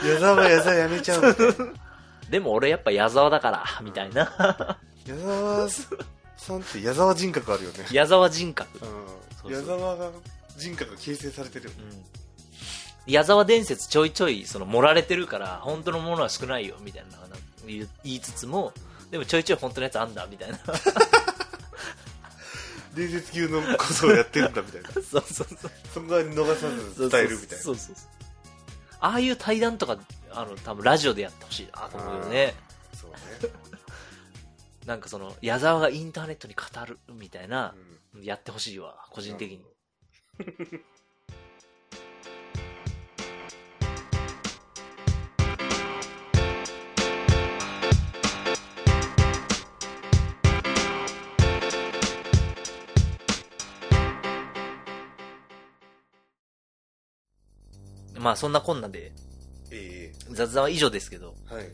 [0.05, 1.37] 矢沢は矢沢やめちゃう
[2.31, 4.79] でも俺やっぱ矢沢だからみたいな。
[5.07, 5.69] 矢沢
[6.37, 7.87] さんって矢沢人格あるよね。
[7.91, 8.69] 矢沢人格。
[9.45, 9.53] うん。
[9.53, 10.11] 矢沢が
[10.59, 11.77] 人格が形成されてるよね。
[13.07, 17.19] 矢沢伝説ちょいちょいその盛られてるから本当のものは少ないよみたいな
[17.67, 18.73] 言いつつも
[19.11, 20.59] でもちょいちょい本当のやつあんだみたいな
[22.97, 24.89] 伝説級のことをやってるんだみたいな。
[24.95, 25.49] そうそうそう。
[25.95, 27.65] そこは逃さず伝えるみたいな。
[27.65, 28.09] そうそうそう
[28.99, 29.99] ああいう対談とか
[30.31, 32.55] あの多分ラジオでやってほしいなと思うよね。
[32.95, 33.17] そうね、
[34.87, 37.75] なんかその矢沢がインターネットに語るみたいな
[38.15, 38.25] う、ん。
[38.25, 39.65] やってほしいわ個人的に
[58.27, 59.13] まあそんなこんなで
[59.71, 61.69] え雑談は以上ですけどえはい。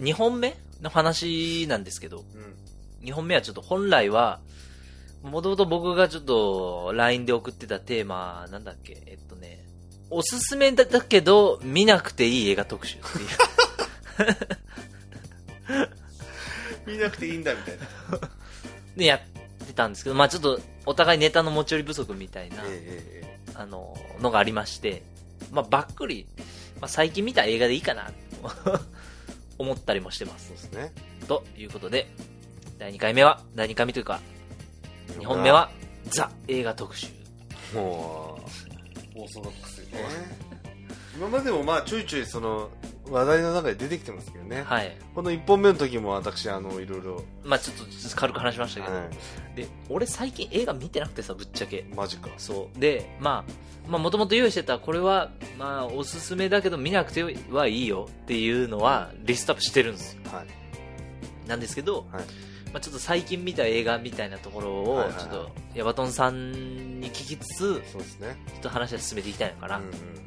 [0.00, 3.08] 2本目の話なんですけどうん。
[3.08, 4.40] 2本目はちょっと本来は、
[5.22, 9.64] もともと僕がちょっと LINE で送ってたテーマ、なんだっけ、えっとね、
[10.10, 13.22] おすすめだけど見なくていい映画特集ってい
[15.76, 16.96] う。
[16.96, 17.84] 見なくていいんだみたいな。
[18.96, 19.20] でやっ
[19.66, 23.38] てたんですけど、まあちょっとお互いネタの持ち寄り不足みたいな、えええ。
[23.54, 25.02] あの、のがありまして、
[25.54, 26.26] まあばっくり、
[26.80, 28.10] まあ最近見た映画でいいかな、
[29.58, 30.56] 思ったりもしてますそう。
[30.56, 30.92] ですね
[31.26, 32.08] ということで、
[32.78, 34.20] 第2回目は、第2回目というか、
[35.18, 35.70] 2本目は、
[36.10, 37.08] ザ映画特集。
[37.74, 38.38] も
[39.16, 39.86] うオーソドックスね
[41.16, 42.70] 今までもまあちょいちょいその
[43.10, 44.96] 話題の中で出てきてますけどね、はい。
[45.14, 47.84] この1本目の時も私あのいろいろ、まあちょっと
[48.16, 49.02] 軽く話しましたけど、は
[49.54, 51.78] で、俺最近映画見てなくてさ、ぶっちゃけ。
[51.78, 52.78] い、マジかそう。
[52.78, 60.20] で、まあ、まあもともと用意してた、これは、まあおすすめだけど見なくてはいいよっていうのは、リストアップしてるんですよ。
[60.32, 60.46] はい
[61.48, 62.24] なんですけど、はい
[62.72, 70.24] まあちょっと最近見た映画みたいなところをちょっと、ヤバトンさんに聞きつつ、そうですねちょっと話を進めていきたいのかなとうんうんうん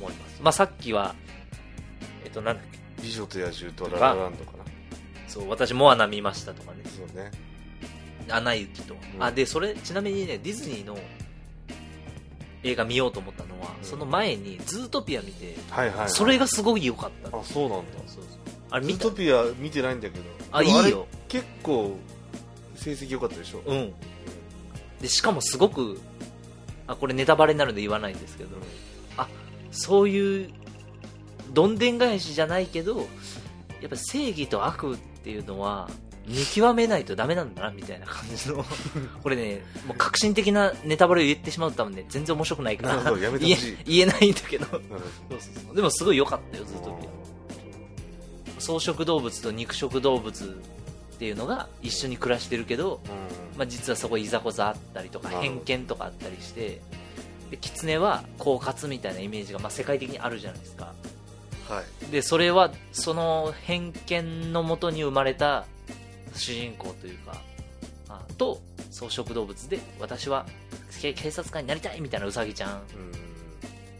[0.00, 0.42] 思います。
[0.42, 1.14] まあさっきは、
[2.24, 4.64] えっと、なんだっけ、美女と野獣とララランドかな。
[5.26, 6.78] そう、私モアナ見ましたとかね。
[6.84, 7.30] そうね。
[8.30, 9.22] アナ雪と、うん。
[9.22, 10.96] あでそれちなみにねディズニーの
[12.62, 13.84] 映画見ようと思ったのは、うん。
[13.84, 17.36] その前にズートピア見て、はいはい、はい、それがすごい良かった。
[17.36, 17.98] あそうなんだ。
[18.06, 18.40] そうそう。
[18.70, 19.06] あれ見た？
[19.06, 20.24] ミトピア見てないんだけど。
[20.52, 21.06] あいいよ。
[21.28, 21.96] 結構
[22.76, 23.62] 成績良かったでしょ？
[23.66, 23.92] うん。
[25.00, 26.00] でしかもすごく
[26.86, 28.56] あこれネタバレになるんで言わないんですけど。
[29.74, 30.50] そういう
[31.52, 32.98] どんでん返しじゃないけど
[33.80, 35.88] やっぱ正義と悪っていうのは
[36.26, 38.64] 見極めないとダメなんだなみたいな感じの。
[39.22, 44.66] これねもう革新的なネタバレを言ってしまうと多分ね全然面白くないから言え言えないんだけど。
[44.66, 44.80] そう
[45.30, 45.76] そうそう。
[45.76, 46.96] でもすごい良かったよずっと
[48.58, 53.42] 草食動物と肉食動物っていうのが一緒に暮らしてるけど、うん。
[53.58, 56.80] まあ、実はそこいざこざあったりとか偏見とかあったりして
[57.50, 60.94] で狐は狡猾みたいなイメージがまあ世界的にあるじゃないですか
[61.68, 62.10] はい。
[62.10, 65.64] でそれはその偏見のもとに生まれた
[66.34, 67.40] 主人公というか
[68.08, 70.46] あと草食動物で私は
[71.00, 72.76] け警察官になりたいみたいなウサギちゃんう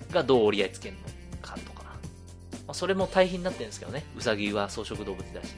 [0.08, 0.12] ん。
[0.12, 1.92] がどう折り合いつけるのかとか、ま
[2.68, 4.04] あ、それも対比になってるんですけどね。
[4.16, 5.54] ウサギは草食動物だし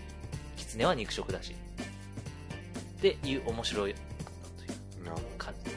[0.57, 1.53] 狐は肉食だし。
[1.53, 5.71] っていう面白いという感じ。
[5.71, 5.77] や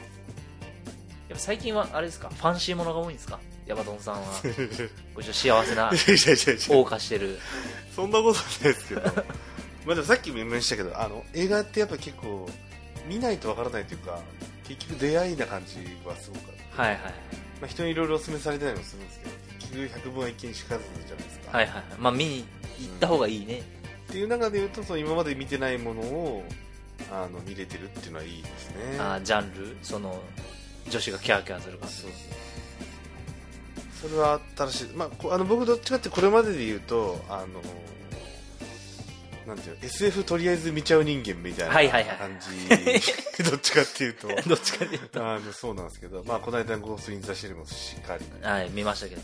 [1.30, 2.30] ぱ最近はあれですか？
[2.30, 3.38] ファンシーものが多いんですか？
[3.68, 4.20] ヤバトンさんは。
[5.14, 7.38] ご一緒幸せな謳歌してる。
[7.94, 9.02] そんなことないですけど。
[9.84, 12.48] まあでもさっきも言いましたけどあの映画ってやっぱ結構
[13.06, 14.20] 見ないとわからないというか
[14.64, 15.76] 結局出会いな感じ
[16.06, 17.00] はすごくあはいはい
[17.60, 21.84] まあ、人にいろいろお勧めされたりもするんですけど結局百分は一見にしかずじゃないですか、はいはいはい。
[21.98, 22.44] まあ見に
[22.78, 23.62] 行った方がいいね、
[24.08, 26.44] っていう中で言うとその今まで見てないものを
[27.10, 28.98] あの見れてるっていうのはいいですね。
[28.98, 29.76] あージャンル？
[29.82, 30.22] その
[30.88, 31.94] 女子がキャーキャーする感じ。
[31.96, 32.47] そうそう
[34.00, 37.60] それは新しい、まあ、こあの僕どっちかってこれまでで言うとあの
[39.48, 42.16] なんていうの SF とりあえず見ちゃう人間みたいなはいはいはい。
[42.18, 44.28] 感じ、 どっちかっていうと。
[44.46, 45.26] どっちかっていうと。
[45.26, 49.22] あのそうなんですけど、まあ、この間のゴースト・イン・ザ・シェルもしっかり、はい、はい見ましたけど。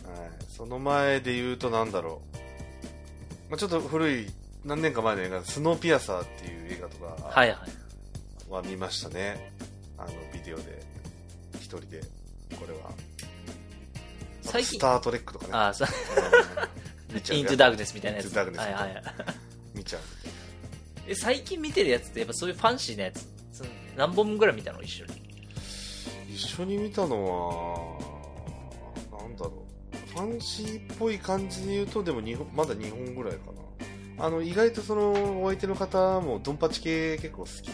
[0.56, 4.32] その前で言うとなんだろう、まあ、ちょっと古い
[4.64, 7.58] 何年か前の映画「スノーピアサー」っていう映画とかはいはい。
[8.48, 9.52] は見ましたね。
[9.98, 10.82] あのビデオで。
[11.56, 12.00] 一人で。
[12.58, 12.92] これは
[14.44, 14.78] 最近。
[14.78, 15.50] スター・トレックとかね。
[15.52, 15.86] あーさ
[17.32, 18.26] イントゥダークネスみたいなやつ。
[18.26, 18.82] イントゥダークネスはいはい。
[18.82, 19.02] はい
[19.74, 20.02] 見ちゃう。
[21.06, 23.26] え最近見てるやつってやっぱそういうファンシーなやつ？
[23.96, 24.82] 何本ぐらい見たの？
[24.82, 25.22] 一緒に。
[26.28, 27.98] 一緒に見たの
[29.10, 29.96] はなんだろう。
[30.12, 33.52] ファンシーっぽい感じで言うとでも2本まだ2本ぐらいか
[34.18, 34.26] な。
[34.26, 37.70] あの意外とそのお相手の方もドンパチ系結構好き。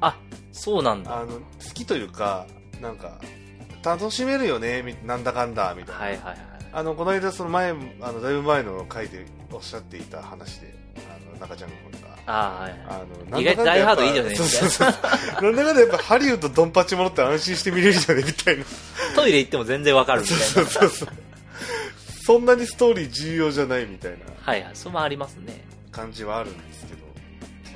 [0.00, 0.16] あ
[0.52, 1.20] そうなんだ。
[1.20, 1.40] あの好
[1.74, 2.46] きというか
[2.80, 3.20] なんか
[3.84, 6.38] 楽しめるよねみなんだかんだみたいな、はいはいはい。
[6.72, 7.74] あのこの間その前あ
[8.12, 10.74] のだいぶ前の回でおっしゃっていた話で
[11.08, 12.80] あの中ちゃん君があーはいはい。
[12.88, 14.88] あの意外とダイハードいいよねそうそうそう。
[14.88, 15.50] な。
[15.52, 18.64] んだかんだやっぱハリウッドドンパチものって安心して見れるよねみたいな。
[19.16, 20.44] トイレ行っても全然わかるみたいな。
[20.44, 21.08] そうそうそう。
[22.24, 24.18] そんなにストーリー重要じゃないみたいな。
[24.40, 25.64] はいはいそれもありますね。
[25.90, 27.00] 感じはあるんですけど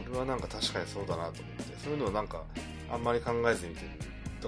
[0.05, 1.77] それはなんか確かにそうだなと思って。
[1.83, 2.43] そういうのをなんか
[2.91, 3.89] あんまり考えずに見てる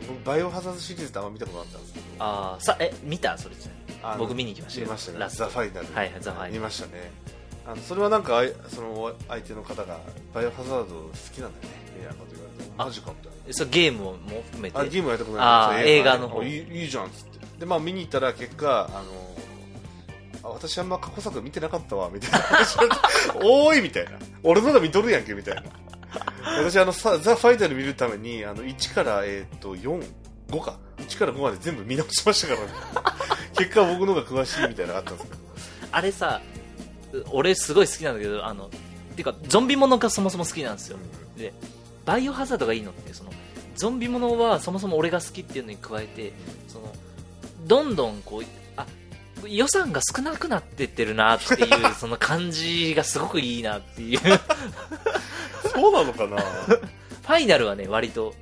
[0.06, 2.06] 僕バイオハザードシリーズってあんま見たことなかったんですけど。
[2.18, 3.36] ああさえ見た？
[3.38, 3.54] それ
[4.02, 4.12] あ。
[4.12, 4.86] の僕見に行きましたよ。
[4.86, 5.18] 見ましたね。
[5.18, 5.44] ラスト。
[5.44, 5.86] ザ・ファイナル。
[5.86, 6.52] はいはいザファイナル。
[6.54, 7.10] 見ましたね。
[7.66, 9.98] あのそれはなんかその相手の方が
[10.32, 11.80] バイオハザード好きなんだよね。
[11.96, 14.12] みたいなこと言われてあマジかみたいなえそれゲームも
[14.44, 14.78] 含めて？
[14.78, 16.18] あゲームやりたくない映画。
[16.18, 16.40] の方。
[16.40, 17.38] あいいいいじゃんっつって。
[17.58, 22.38] でまあ見に行ったら結果あのあ私あんま過去作見てなかったわみたいな。
[22.38, 23.04] 話になって
[23.42, 24.12] おーいみたいな。
[24.44, 25.64] 俺のが見とるやんけみたいな
[26.58, 30.78] 私あのさザ・ファイナル見るためにあの1から、えー、と45か。
[30.98, 32.72] 1から5まで全部見直しましたから、ね、
[33.56, 35.38] 結果僕の方が詳しいみたいなのがあったんですけど
[35.92, 36.40] あれさ
[37.12, 38.70] う俺すごい好きなんだけどあの
[39.16, 40.98] てかゾンビものがそもそも好きなんですよ。
[41.36, 41.52] で
[42.04, 43.32] バイオハザードがいいのってその
[43.76, 46.32] ゾンビものはそもそも俺が好きっていうのに加えて
[46.68, 46.92] その
[47.66, 48.44] どんどんこうあ
[49.46, 54.18] 予算が少なくなってってるなっていうその感じがすごくいいなっていう。
[54.18, 56.38] フそうなのかな？
[57.28, 58.34] ァイナルはね割と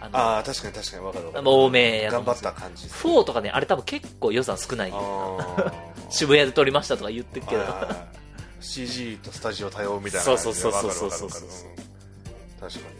[0.00, 1.48] あのああ確かに確かに分かる分かる。
[1.48, 4.92] 多めやと頑張った感じです4とかねあれ多分結構予算少ない。
[6.08, 7.64] 渋谷で撮りましたとか言ってるけど。
[8.60, 11.20] CG とスタジオ対応みたいなそうそうそうそうわかるわかるわかる。
[11.20, 11.68] そうそう
[12.64, 12.70] うん。
[12.70, 12.90] 確か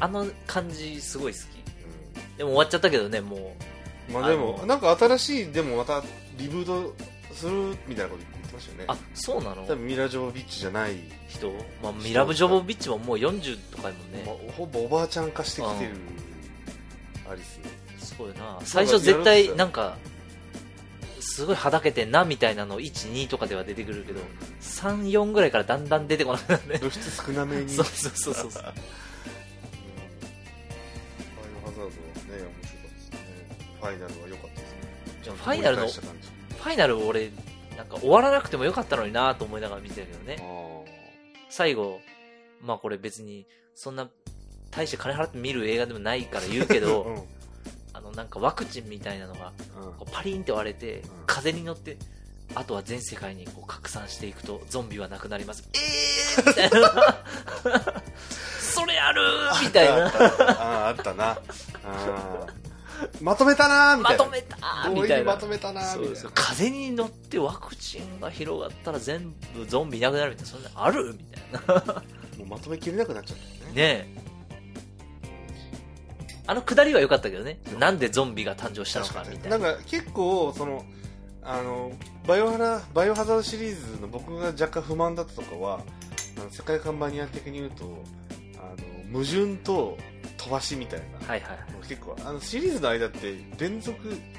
[0.00, 1.42] あの感じすごい好き。
[1.42, 1.64] に、
[2.38, 3.40] でも終わっちゃったけどねもう。
[3.40, 3.73] うん
[4.12, 6.02] まあでもなんか新しいでもまた
[6.36, 6.94] リブート
[7.32, 8.84] するみたいなこと言ってましたよね。
[8.88, 9.62] あそうなの？
[9.62, 10.96] 多分ミラ・ジョボビッチじゃない、
[11.28, 11.50] 人、
[11.82, 14.22] まあ、ミラブ・ジョボビッチももう40とかやもんね。
[14.26, 15.90] まあ、ほぼおばあちゃん化してきてる
[17.30, 17.60] アリス。
[18.06, 18.58] すごいな。
[18.62, 19.96] 最初絶対なんか
[21.20, 24.20] すごいはだけてんなみたいなの12とかでは出てくるけど
[24.60, 26.78] 34ぐらいからだんだん出てこなくなるね。
[26.78, 27.68] 露出少なめに。
[27.72, 28.64] そうそうそうそう
[33.84, 35.34] ファイナルは良かったですね。
[35.36, 37.30] ファイナルのファイナル俺
[37.76, 40.38] なんか終わらなくてもよかったのになと思いながら見てたけどね。
[40.40, 40.90] あ
[41.50, 42.00] 最後
[42.62, 44.08] まあこれ別にそんな
[44.70, 47.22] 大して金払って見る映画でもないから言うけーどうん。
[47.92, 49.52] あのなんかワクチンみたいなのが
[50.00, 51.02] うパリンって割れて、ん。
[51.26, 51.96] 風に乗って
[52.54, 55.68] あとは全世界にこう拡散していくとゾンビはなくなります。
[55.74, 56.46] えー！
[56.48, 57.22] みたいな。
[58.60, 59.64] それあるー！
[59.66, 60.06] みたいな。
[60.06, 61.38] あああったな。
[61.84, 62.73] あー
[63.20, 64.24] まとめたなーみたいな。
[64.24, 65.32] まとめたー強みたいな。
[65.32, 66.30] まとめたなーみたいな。
[66.34, 72.02] 風に乗ってワクチンが広がったら全部ゾンビいなくなるみたいなそんなのあるみたいな。
[72.38, 73.74] もうまとめきれなくなっちゃったよね。
[73.74, 74.24] ねえ。
[76.46, 77.58] あのくだりは良かったけどね。
[77.78, 79.56] なんでゾンビが誕生したの確かかみたいな。
[79.56, 79.62] に。
[79.62, 80.84] なんか結構その
[81.42, 81.92] あの
[82.26, 85.80] バイオハラバイオハザードシリーズの僕が若干不満だったとかは
[86.50, 88.02] 世界観マニア的に言うと
[88.58, 88.74] あ
[89.12, 89.98] の矛盾と
[90.44, 91.58] 飛ばしみたいな、はいはい。
[91.88, 93.98] 結構あのシリーズの間って連続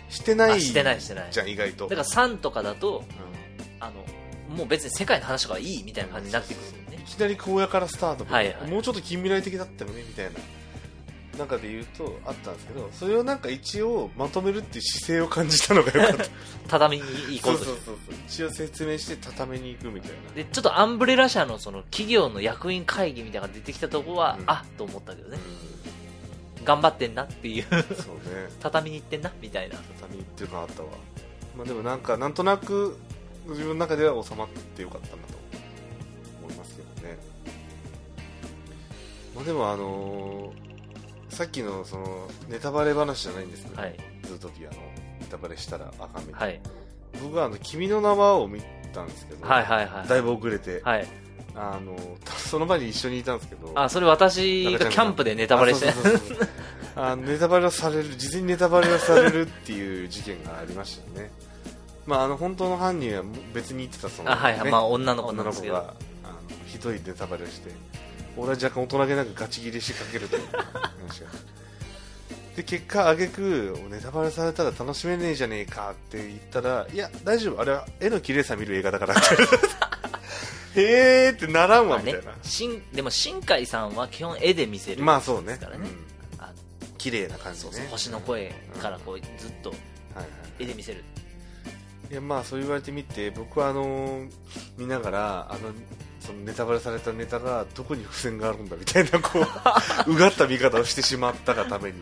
[0.10, 1.28] してないあしてないしてない。
[1.32, 1.88] じゃん意外と。
[1.88, 3.04] だから3とかだとう
[3.80, 6.98] あのもう別に世界の話とかはいいみたいな感じになってくるもんね。
[6.98, 8.72] んいきなり荒野からスタート、はいはい。
[8.72, 10.32] もうちょっと近未来的だったよねみたいな。
[11.38, 16.26] 中で言うとあったんですけどそれをなんか一応まとめるっていう姿勢を感じたのがよかった。
[16.70, 17.58] 畳に行こと。
[17.58, 18.16] そううそうそうそう。
[18.28, 20.34] 一応説明して畳に行くみたいな。
[20.34, 24.46] でちょっとアンブレラ社のその企業の役員会議みたいなのが出てきたところは、うん。
[24.48, 25.38] あっと思ったけどね
[26.66, 27.66] 頑張ってんなっていう。
[27.72, 28.50] うんそうね。
[28.60, 29.78] 畳に行ってんなみたいな。
[30.02, 30.90] 畳っていうのがあったわ
[31.56, 32.98] まあでもなんかなんとなく
[33.48, 35.36] 自分の中では収まってよかったなと。
[36.42, 37.18] 思いますけどね。
[39.36, 40.66] まあでもあのー
[41.30, 43.98] さっきのそのネタバレ話じゃないんですけど、はい。
[44.24, 44.76] ズートピアの
[45.20, 46.62] ネタバレしたらあかんみたいな、はい。
[47.22, 48.62] 僕はあの「君の名は」を見
[48.94, 50.08] たんですけど、はいはいはい。
[50.08, 51.08] だいぶ遅れて、はい
[51.56, 51.96] あの
[52.38, 53.72] その場に一緒にいたんですけど。
[53.76, 55.94] あそれ私がキャンプでネタバレして
[56.96, 61.32] あネタバレをされる事前にネタバレをされるっていう事件がありましたよね。
[62.06, 67.72] まああの本当の犯人は別に言ってたその、あはいはい、ねまあ女の子女なんですけどの子があのひどいネタバレをして
[68.38, 71.30] 俺は若干大人げなくガチ切れしかけるという話が。
[72.56, 77.62] で結果挙句ネタバレされたら楽しめねえじゃねえかって言ったらいや大丈夫。
[77.62, 79.22] あれは絵の綺麗さ見る映画だからって
[80.76, 85.58] へーってならんわみたいな、しんでも新海さんは基本絵で見せるまあそうね。
[85.58, 86.44] からね、うん。
[86.44, 86.52] あ
[86.98, 87.66] 綺麗な感じね。
[87.66, 89.74] そうそう星の声からこうずっと
[90.60, 91.04] 絵で見せる。
[92.12, 94.30] いやまあそう言われてみて僕はあのー
[94.78, 95.72] 見ながらあの
[96.20, 99.42] そのネタバレされたネタがどこに伏線があるんだみたいなこう
[100.12, 102.02] うがった見方をしてしまったがために。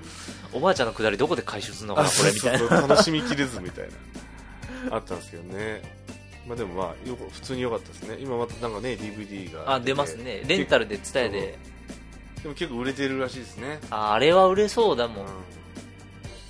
[0.51, 2.87] おばあちゃんのくだりどこで回収するのかなあこれみたいな。
[2.87, 3.87] 楽しみきれずみたい
[4.89, 4.95] な。
[4.95, 6.02] あったんですけどね
[6.47, 8.17] まあでもまあよく普通に良かったですね。
[8.19, 10.43] 今またなんかね DVD があ出ますね。
[10.45, 11.57] レンタルで伝えで
[12.43, 13.79] でも結構売れてるらしいですね。
[13.89, 15.25] ああれは売れそうだもん。
[15.25, 15.31] うん。
[15.31, 15.33] ま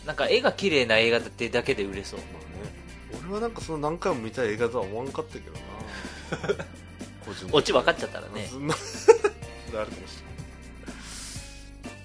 [0.08, 2.20] なんか絵が綺麗な映画ってだけで売れそう。
[2.20, 3.24] あね。
[3.26, 6.66] 俺はなんかその何回も見たい映画とは思わんかったけどな。
[7.54, 8.50] オチ分かっちゃったらね。
[8.52, 10.34] あるかもしれない。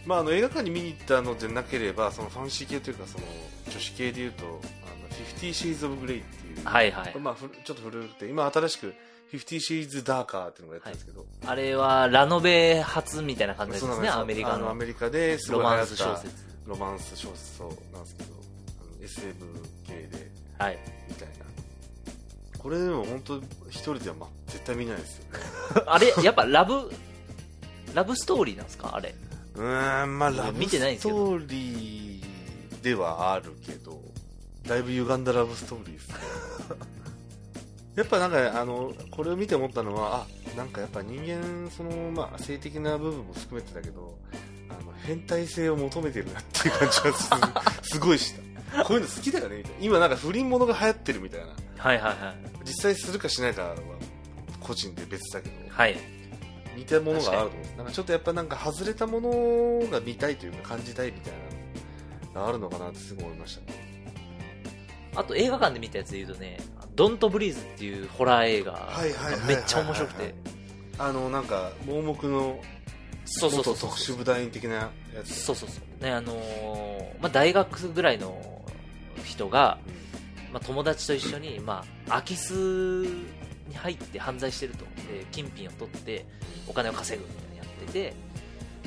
[0.07, 3.25] まああの映画館に見に行ったのでなければそのファンシー系というかその
[3.71, 7.19] 女子系でいうとあの50 Shades of Grey っていう、はいはい。
[7.19, 8.95] まあ、ふちょっと古くて今新しく
[9.33, 9.39] 50
[9.89, 14.69] Shades Darker っていうのがやってるんですけど、あれはラノベ初みたいな感じですねアメリカの。
[14.69, 16.35] あアメリカですごロマンス小説。
[16.67, 17.57] ロマンス小説。
[17.59, 18.29] そうなんですけど
[19.03, 19.35] SF
[19.87, 20.31] 系で。
[20.59, 20.79] はい。
[21.09, 21.35] みたいな。
[22.59, 23.37] これでも本当
[23.69, 25.31] 一人では、まあ、絶対見ないですよね。
[25.87, 26.91] あれやっぱラブ
[27.95, 28.95] ラブストーリーなんですか？
[28.97, 29.15] あれ。
[29.55, 30.71] うーんまあラブス
[31.03, 34.01] トーリーではあるけど
[34.67, 36.15] だいぶ歪んだラブストーリーですね
[37.99, 44.17] やっぱなんかあのこれを見て思ったのはあなんかやっぱ人間その、まあ、性的な部分も含めてだけど
[44.69, 47.13] あの変態性を求めてるなっていう感じが
[47.83, 48.35] す すごいし
[48.73, 48.85] た。
[48.85, 49.79] こういうの好きだよねみたいな。
[49.81, 51.47] 今なんか不倫ものが流行ってるみたいな。
[51.77, 52.15] はいはいはい。
[52.65, 53.75] 実際するかしないかは
[54.61, 55.55] 個人で別だけど。
[55.69, 55.97] はい。
[56.77, 57.77] 似たものがあると思う。
[57.79, 61.33] なんかちょっとやっぱなんか外れたものが見たいというか感じたいみたい
[62.35, 63.88] なのがあるのかなってすごい思いましたね
[65.19, 66.59] あと映画館で見たやつで言うとね
[66.95, 69.49] 「ドントブリーズっていうホラー映画はいはいはいはいはい。
[69.49, 70.35] めっちゃ面白くて。
[71.01, 72.61] あのなんか盲目の
[73.25, 74.91] そうそうそう特殊部隊員的なや
[75.25, 75.35] つ。
[75.35, 76.05] そうそうそう。
[76.05, 78.65] ねあのーまあ、大学ぐらいの
[79.25, 79.79] 人が、
[80.53, 84.85] まあ、友達と一緒に、まあ、空き巣に入って犯罪してると。
[84.85, 86.25] で金品を取って
[86.67, 88.15] お金を稼ぐみたいなのやってて。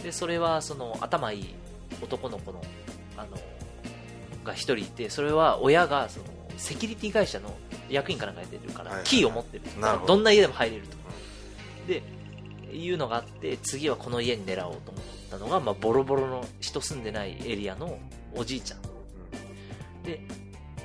[0.03, 1.55] でそれはその頭いい
[2.01, 2.61] 男の子の、
[3.15, 3.37] あの
[4.43, 6.25] が一人いてそれは親がその
[6.58, 7.56] セキュリティ会社の
[7.89, 10.15] 役員かなんかやってるから、はいはいキーを持ってるなるほど。
[10.15, 10.97] どんな家でも入れると
[11.88, 12.04] で
[12.71, 17.97] いうのがあって次はこの家に狙おうと思ったのが、まあ、ボロボロの人住んでないエリアの
[18.34, 18.82] おじいちゃん。
[20.04, 20.21] で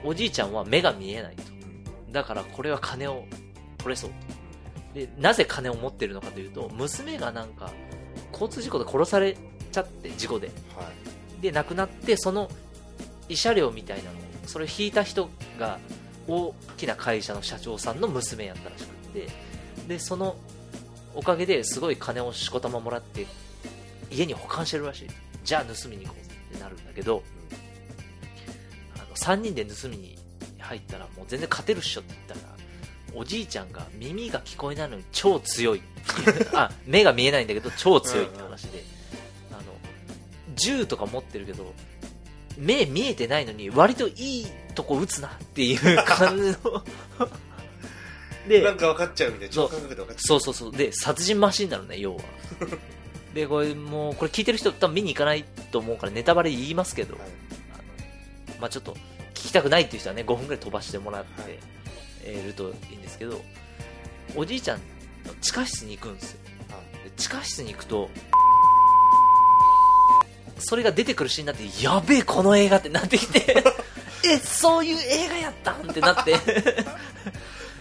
[0.05, 1.43] おじいちゃんは目が見えないと。
[2.13, 3.25] だからこれは金を
[3.79, 4.17] 取れそうと。
[4.95, 7.71] でなぜ金を持ってるのかというと娘がなんか
[8.33, 9.37] 交通事故で殺され
[9.71, 10.49] ちゃって事故で。
[10.75, 10.91] は
[11.39, 11.43] い。
[11.43, 12.51] で亡くなってその
[13.29, 15.79] 慰謝料みたいなのをそれ引いた人が
[16.29, 19.29] 大きな会社の社長さんの娘やったらしくて
[19.89, 20.37] でその
[21.15, 23.27] おかげですごい金をしこたまもらって
[24.11, 25.09] 家に保管してるらしい。
[25.45, 27.23] じゃあ盗みに行こうってなるんだけど
[28.97, 30.19] あの3人で盗みに
[30.59, 32.57] 入ったらもう全然勝てるっしょって言ったら
[33.15, 35.83] おじいちゃんが耳が聞こえないのに超強い。
[36.53, 38.85] あ目が見えないんだけど超強いって話で
[39.53, 39.63] あの
[40.55, 41.73] 銃とか持ってるけど
[42.57, 46.83] 目見えてないのに割といいとこ撃つなっていう感じの。
[48.49, 50.73] でなんか分かっちゃうみたいなっちゃそうそうそう。
[50.73, 52.23] で殺人マシンなのね要は。
[53.35, 57.29] でこれもうこれ聞いてる人多分見に行かないと思うからネタバレ言いますけど、うはい。
[57.75, 57.77] あ
[58.55, 58.95] のまあ、ちょっと
[59.35, 61.59] 聞きたくないっていう人はね5分ぐらい飛ばしてもらって、はい。
[62.25, 63.41] えーるといいんですけど
[64.35, 64.79] おじいちゃん
[65.27, 66.39] の地下室に行くんですよ。
[66.71, 67.05] はい。
[67.05, 68.09] で地下室に行くと
[70.59, 73.65] それが出てくるシーンになってやべえこの映画ってなってきて
[74.25, 76.37] えそういう映画やったんってなって。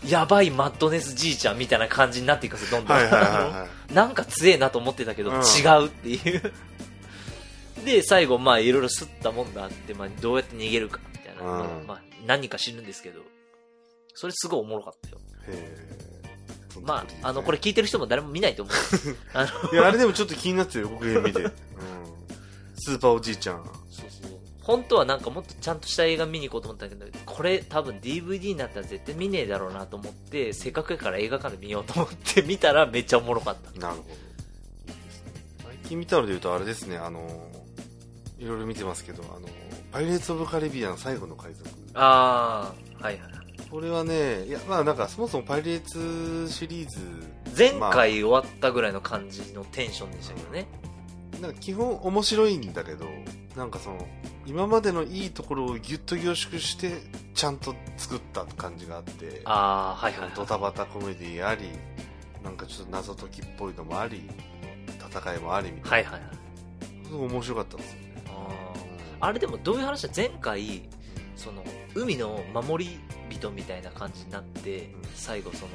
[0.07, 5.37] やばいマッドネスじいちゃんみたいな感じになっていくんですよどんどん、はいはいはいはなんか強えなと思ってたけど、うん。
[5.37, 5.41] 違
[5.83, 6.53] うっていう。
[7.83, 11.87] で最後まあいろいろ吸ったもんだって、まあ、どうやって逃げるかみたいな、うん。
[11.87, 13.21] まあ、何人か死ぬんですけど。
[14.13, 15.17] それすごいおもろかったよ。
[16.83, 18.75] まああのこれ聞いてる人も誰も見ないと思う。
[19.33, 21.51] あのいやあれでもちょっと気になってる予告編見て、うん、
[22.85, 23.63] スーパーおじいちゃん。
[23.89, 24.31] そうそう。
[24.61, 33.79] 本当はなんかもっとちゃんとした映画見に行こうと思ったけどこれ多分 DVD になったら絶対見ねえだろうなと思ってせっかくやから映画館で見ようと思って見たらめっちゃおもろかった。
[33.79, 34.09] なるほど。
[35.67, 36.97] 最近見たので言うとあれですね。
[36.97, 37.21] あの
[38.37, 39.47] いろいろ見てますけどあの
[39.91, 41.67] パイレーツ・オブ・カリビアン最後の海賊。
[41.95, 42.71] あ
[43.01, 43.31] あはいはい
[43.71, 46.99] これはねいやまあなんかそもそもパイレーツシリーズ。
[47.57, 50.67] 前回終わったぐらいの感じのテンションでしたけどね、
[51.41, 53.05] なんか基本面白いんだけど
[53.55, 54.07] なんかその
[54.45, 56.93] 今までのいいところをギュッと凝縮して
[57.33, 61.69] ちゃんと作った感じがあってああはいはい、はい、ドタバタコメディあり
[62.43, 64.29] なんかちょっと謎解きっぽいのもあり
[65.15, 66.35] 戦いもありみたいな、はいはい
[67.11, 67.93] 面白かったんです。
[67.93, 68.05] よね
[69.19, 70.89] あれでもどういう話だ前回
[71.35, 71.63] その
[71.93, 74.89] 海の守り人みたいな感じになって、ん。
[75.13, 75.71] 最後その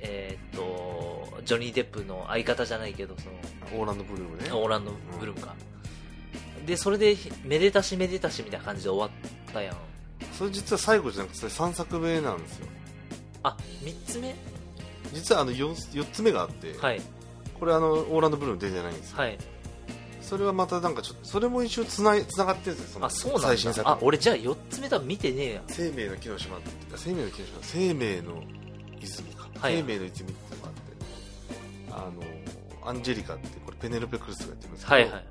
[0.00, 3.36] えーっとジョニー・デップの相方じゃないけどその
[3.74, 4.50] オーランド・ブルームね。
[4.52, 5.54] オーランド・ブルームか、
[6.66, 9.18] でそれでめでたしめでたしみたいな感じで終わ
[9.50, 9.76] ったやん。
[10.32, 12.66] それ実は最後じゃなくてそれ3作目なんですよ。
[13.42, 14.34] あ三3つ目？
[15.12, 15.70] 実はあの 4,
[16.00, 17.00] 4つ目があって、はい。
[17.58, 19.38] これあのオーランド・ブルーム出てないんですよ、はい。
[20.20, 23.84] それはまたなんかちょっとそれも一応つないつながってるんですよそのあそうなん最新作。
[23.84, 25.62] だあ俺じゃあ4つ目多分見てねえや。
[25.66, 28.42] 生命の木の島って生命の木の島生命の
[29.00, 29.76] 泉か、はい。
[29.76, 32.22] 生命の泉っていうのがあって
[32.84, 35.24] あのアンジェリカってこれペネロペ・クルスがやってるんですけど、はいはい。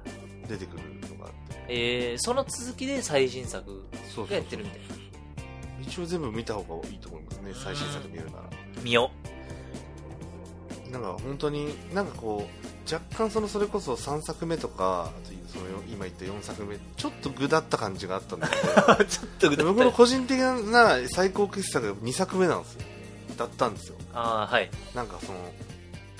[0.50, 1.66] 出てくるのがあって。
[1.70, 3.66] えー、その続きで最新作
[4.30, 5.02] がやってるみたいな。
[5.82, 8.44] 一応全部見た方がいいと思いますね最新作見るなら。
[8.84, 9.10] 見よ。
[10.92, 15.10] なんか本当になんかこう若干そのそれこそ3作目とか
[15.48, 22.82] その今言った4作目ちょっと具だった感じがあったんだけど ちょっと具で僕の個人的な最高傑作が2作目なんですよ。
[23.38, 23.96] だったんですよ。
[24.14, 24.70] ああはい。
[24.94, 25.38] なんかその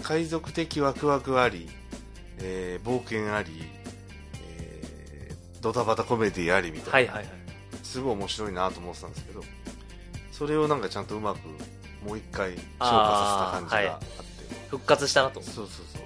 [0.02, 1.70] 海賊的ワクワクあり、
[2.42, 3.64] えー冒険あり、
[4.44, 7.28] えードタバタコメディありみたいな、はいはいはい。
[7.84, 9.44] すごい面白いなと思ってたんですけど
[10.32, 11.40] それをなんかちゃんとうまく
[12.06, 14.12] もう一回消化させた感じがあって。
[14.70, 16.02] 復活したなとそうそうそう。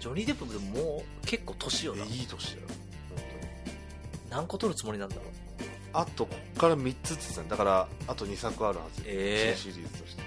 [0.00, 2.04] ジョニー・デップでももう結構年よな。
[2.04, 2.68] えいい年だよ。
[4.30, 5.24] 何個取るつもりなんだろう。
[5.92, 9.60] あとこっから3つって言ってたんだからあと2作あるはず、えー。
[9.60, 10.22] 新シリーズとして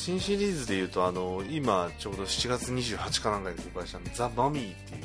[0.00, 5.02] 新シリーズでいうとあの今ちょうど7月28かなんかで公開した「ザ・マミー」っていう。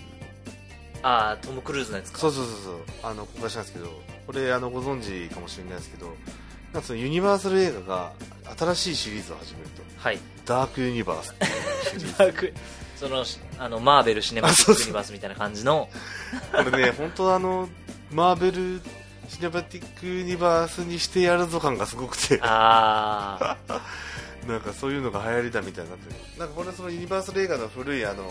[1.03, 2.17] ああトム・クルーズのやつか。
[2.17, 2.75] そうそうそうそう。
[3.03, 3.91] あの公開したんですけど
[4.25, 6.07] これあのご存知かもしれないですけど
[6.71, 8.13] なんかそのユニバーサル映画が
[8.57, 9.83] 新しいシリーズを始めると。
[9.97, 10.19] はい。
[10.45, 11.51] ダークユニバースっていう。
[11.83, 12.53] シリーズダーク
[12.95, 13.25] その
[13.59, 15.89] あのマーベル・シネマティック・ユニバースみたいな感じの。
[16.53, 17.67] これね本当あの
[18.11, 18.81] マーベル
[19.27, 22.39] シネマティックユニバースにしてやるぞ感がすごくて。
[22.41, 23.57] あ
[24.47, 26.19] なんかそういうのが流行りだみたいになってる。
[26.39, 28.23] なんかこれそのユニバーサル映画の古いあの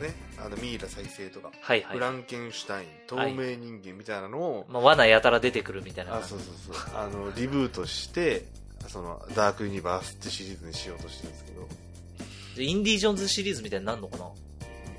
[0.00, 1.96] ねあのミイラ再生とか、あはいはい。
[1.96, 6.16] フランケンシュタイン透明人間みたいなのを、まあ、罠やたら出てくるみたいな。
[6.16, 6.96] あそうそうそう。
[6.96, 8.46] あのリブートして
[8.88, 11.68] そのダークユニバースってシリーズにしようとしてるんですけど。
[12.58, 14.24] インディ・ジョーンズシリーズみたいになるのかな？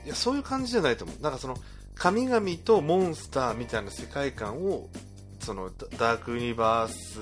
[0.06, 1.22] いやそういう感じじゃないと思う。
[1.22, 1.56] なんかその
[1.94, 4.90] 神々とモンスターみたいな世界観を
[5.40, 7.20] そのダダークユニバース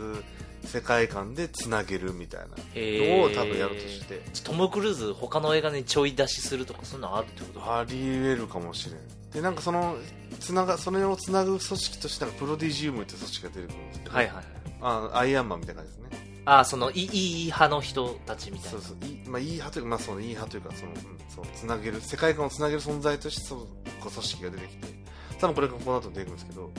[0.64, 4.22] 世界観でつなげるみたいなのを多分やるとして。
[4.44, 7.76] トム・クルーズ他の映画にちょい出しするとかそんなのあるってこと？
[7.76, 9.00] あり得るかもしれん。
[9.32, 9.96] でなんかその
[10.40, 14.44] つながそれをつなぐ組織としてプロディジウムって組織が出てくるんですけど、はいはい
[14.82, 16.42] あアイアンマンみたいな感じですね。
[16.46, 18.80] ああそのいいいい派の人たちみたいな。
[18.80, 19.06] そうそう。
[19.06, 20.98] いい,、まあ、いい派というか、まあ、そのいい派というかその、うん、
[21.30, 23.68] そうつなげる世界観をつなげる存在としてそう
[24.02, 25.02] 組織が出てきて。
[25.40, 26.70] 多分これがこの後出てくるんですけど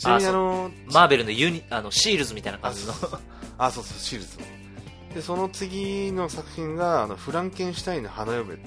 [0.00, 2.94] ちなみにあのマーベルのユニあのシールズみたいな感じの。
[3.58, 4.38] あそうそうシールズ。
[4.38, 4.44] の
[5.14, 8.56] でその次の作品があのフランケンシュタインの花嫁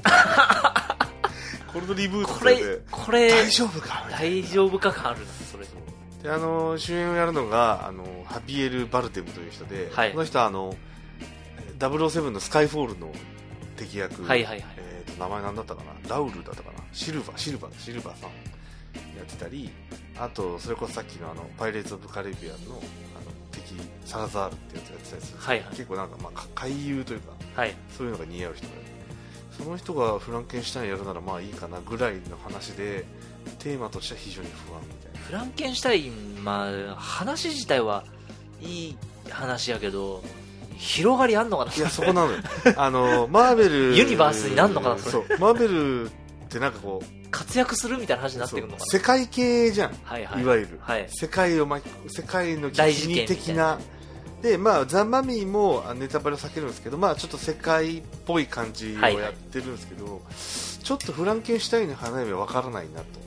[1.73, 4.05] これのリブートこれこれ大丈夫か？
[4.11, 5.65] 大丈夫か感あるなそれ
[6.21, 10.11] であの主演をやるのがあのハビエル・バルテムという人で、はい。
[10.11, 10.75] この人はあの
[11.79, 13.11] 007のスカイフォールの
[13.75, 14.65] 敵役、はいはいはい。
[14.77, 16.09] えーと名前なんだったかな？
[16.09, 16.83] ラウルだったかな？
[16.93, 18.29] シルバーシルバーシルバーさん
[19.23, 19.69] やってたり
[20.17, 25.67] あとそれこそさっきのあのパイレーツ・オブ・カリビアンのあの敵サラザールってやつやってたりするはいはい。
[25.69, 27.75] 結構なんか、まあ、か回遊というかはい。
[27.97, 28.73] そういうのが似合う人で
[29.57, 33.05] その人がフランケンシュタインやるならまあいいかなぐらいの話で
[33.59, 35.19] テーマとしては非常に不安みたいな。
[35.19, 38.03] フランケンシュタイン、まあ、話自体は
[38.61, 38.97] いい
[39.29, 40.23] 話やけど、
[40.77, 41.73] 広がりあんのかな？
[41.73, 42.37] いやそこなのよ。
[42.77, 44.97] あのマーベル ユニバースになんのかな？
[44.97, 45.25] そそう。
[45.39, 46.11] マーベル
[46.53, 50.43] ってなんかこう活躍するみたいな話になってくるのかそう世界系じゃん、なはいはい。
[50.43, 50.79] いわゆる。
[50.81, 51.07] はい。
[51.09, 53.41] 世界を巻き世界の大事危機件みたいな。
[53.43, 53.79] 的な。
[54.43, 60.21] でまあザ・マミーもあネタバレを避けるんですけどまあちょっと世界っぽい感じをはいはいやってるんですけど、
[60.83, 63.23] ちょっとフランケンシュタインの花嫁は分からないなと。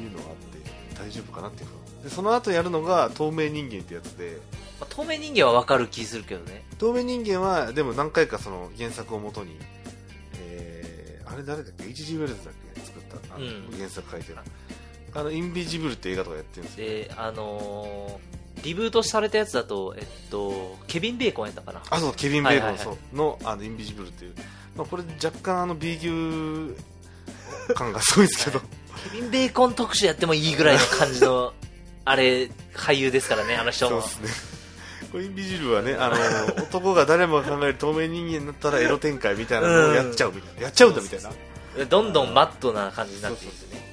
[0.00, 4.38] いうのがあって大丈夫かなっていうでその後やるのが透明人間ってやつで。
[4.80, 6.64] まあ、透明人間はわかる気するけどね。
[6.78, 9.56] 透明人間はでも何回かその原作をもとに、
[11.38, 12.16] れ誰だっけ？H.G.
[12.16, 12.80] ウェルズだっけ？
[12.80, 13.34] 作った。
[13.34, 13.70] あのうん。
[13.76, 14.38] 原作書いてる。
[15.14, 21.80] あのインビジブルって映画とかやってるんですよで、あのーリブートされたやつだと、えっと、ケビン・ベーコンやったかな？
[21.90, 22.96] あそうケビン・ベーコン、はいはいはい。
[22.96, 23.16] そう。
[23.16, 24.34] のあのインビジブルっていう、
[24.76, 26.76] まあ、これ若干あの B 級
[27.74, 28.66] 感がすごいですけど、ケ
[29.20, 31.54] ビン・ベーコン特集やってもいいぐらいの感じの、
[32.04, 34.02] あれ、俳優ですからね、あの人も。
[34.02, 34.28] そうで。
[34.28, 34.47] すね
[35.10, 41.30] これインビジブルはねあの 男が誰もが考える透明人間になったらエロ展開みたいなのをやっちゃうみたいな、やっちゃうんだみたいな。
[41.86, 43.88] どんどんマットな感じになっていくね。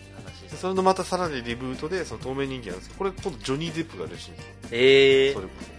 [0.60, 5.34] それのまたさらにリブートでその透明人間なんですけどこれ今度ジョニー・デップがいるらしいんですよえー。
[5.34, 5.76] それこそ。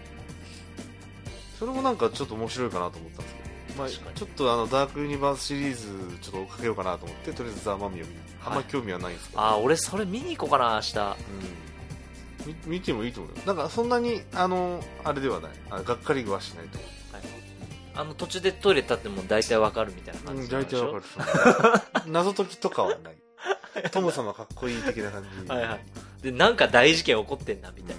[1.58, 8.20] それもなんかちょっと面白いかなと思ったんですけど、まあ、ちょっとあのダークユニバースシリーズちょっと追っかけようかなと思ってとりあえずザ・マミを見る。
[8.44, 10.98] あんまり興味はないんですけど、あー、俺それ見に行こうかな、明日。
[10.98, 11.16] うん、み
[12.66, 13.42] 見てもいいと思うよ。
[13.46, 15.50] なんかそんなにあのあれではない。
[15.70, 16.78] あがっかりはしないと。
[16.78, 16.86] 思
[17.98, 22.04] あの、途中でトイレ立っても大体わかるみたいなう、感じうん、大体わかる。
[22.04, 23.16] る 謎解きとかはない。
[23.90, 25.80] トム様かっこいい的な感じはいはい。
[26.22, 27.96] で、なんか大事件起こってんな、みたい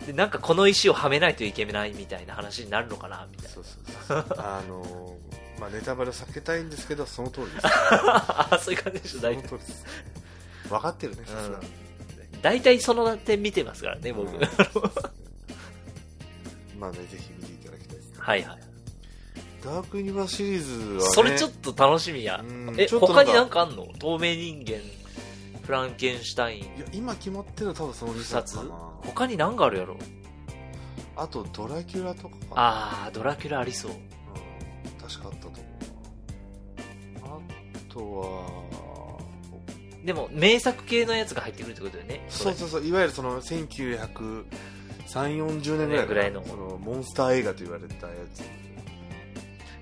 [0.00, 0.06] な。
[0.06, 3.50] で、なんかこの石をはめないといけないみたいな話になるのかな、みたいな。
[3.54, 4.36] そうそうそう。
[4.38, 5.16] あの
[5.58, 7.66] まあネタバレを避けたいんですけどその通りです。
[7.66, 9.42] ああ、そういう感じでしょ、そ大体。
[9.42, 9.84] の通りです。
[10.68, 11.60] 分かってるねさすが、
[12.42, 14.28] 大体その点見てますからね、僕。
[14.34, 14.40] うん。
[16.78, 18.58] まあねぜひ見ていただきたいですはいはい。
[19.62, 22.42] ダークユニバースシリーズは、ね、それちょっと楽しみや。
[22.42, 22.74] うん。
[22.78, 23.86] え、他になんかあんの？
[23.98, 24.78] 透明人間、
[25.62, 29.98] フランケンシュタイン、いや今決まってるのは多分その2二冊冊かな他に何があるやろ？
[31.16, 32.52] あとドラキュラとかかな。
[32.54, 33.90] あー、ドラキュラありそう。
[33.90, 33.98] うん
[34.98, 35.58] 確かあったと思
[37.16, 37.26] うな。
[37.26, 38.59] あとは
[40.04, 42.24] でも、名作系のやつが入ってくるってことだよね。
[42.28, 42.84] そうそうそう。
[42.86, 44.44] いわゆるその1930、
[45.06, 46.40] 40年ぐらいぐらいの。
[46.42, 48.42] モンスター映画と言われたやつ。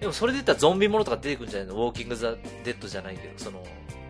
[0.00, 1.74] でもそれで言ったらゾンビものとか出てくるんじゃないの？
[1.74, 2.38] ウォーキング・ザ・デ
[2.72, 3.64] ッドじゃないけど、その、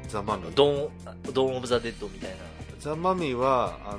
[0.08, 0.54] ザ・マミー。
[0.54, 0.88] ドン、
[1.32, 2.36] ドン・オブ・ザ・デッドみたいな。
[2.78, 3.98] ザ・マミーはあの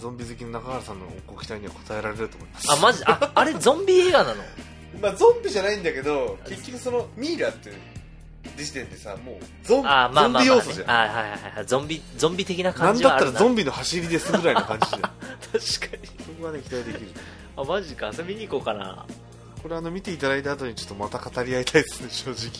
[0.00, 2.72] ゾンビ好きの中原さんのご期待には応えられると思います。
[2.72, 3.02] あ、マジ？
[3.06, 4.42] あ、あれゾンビ映画なの？
[5.00, 7.70] まあゾンビじゃないんだけど結局そのミイラって
[8.56, 11.66] 時点でさもうゾンあー、まあまあ、まあ、ゾンビ要素じゃんあはいはいはい。
[11.66, 13.32] ゾンビ、ゾンビ的ななん感じはあるな。
[13.32, 15.16] だったらゾンビの走りですぐらいの感じじゃん確か
[15.58, 15.64] に。
[16.24, 17.08] そこがね期待できる
[17.56, 18.10] あ、マジか。
[18.16, 19.06] 遊びに行こうかな。
[19.62, 22.50] これあの見ていただいた後にちょっとまた語り合いたいですね正直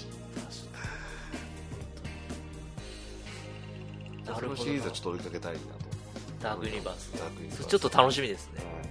[4.27, 5.65] なるほどなそのシリーズはちょっと追いかけたいなと
[6.43, 7.11] ダークユニバース。
[7.13, 8.59] ダークユニバースちょっと楽しみですね。
[8.59, 8.91] はい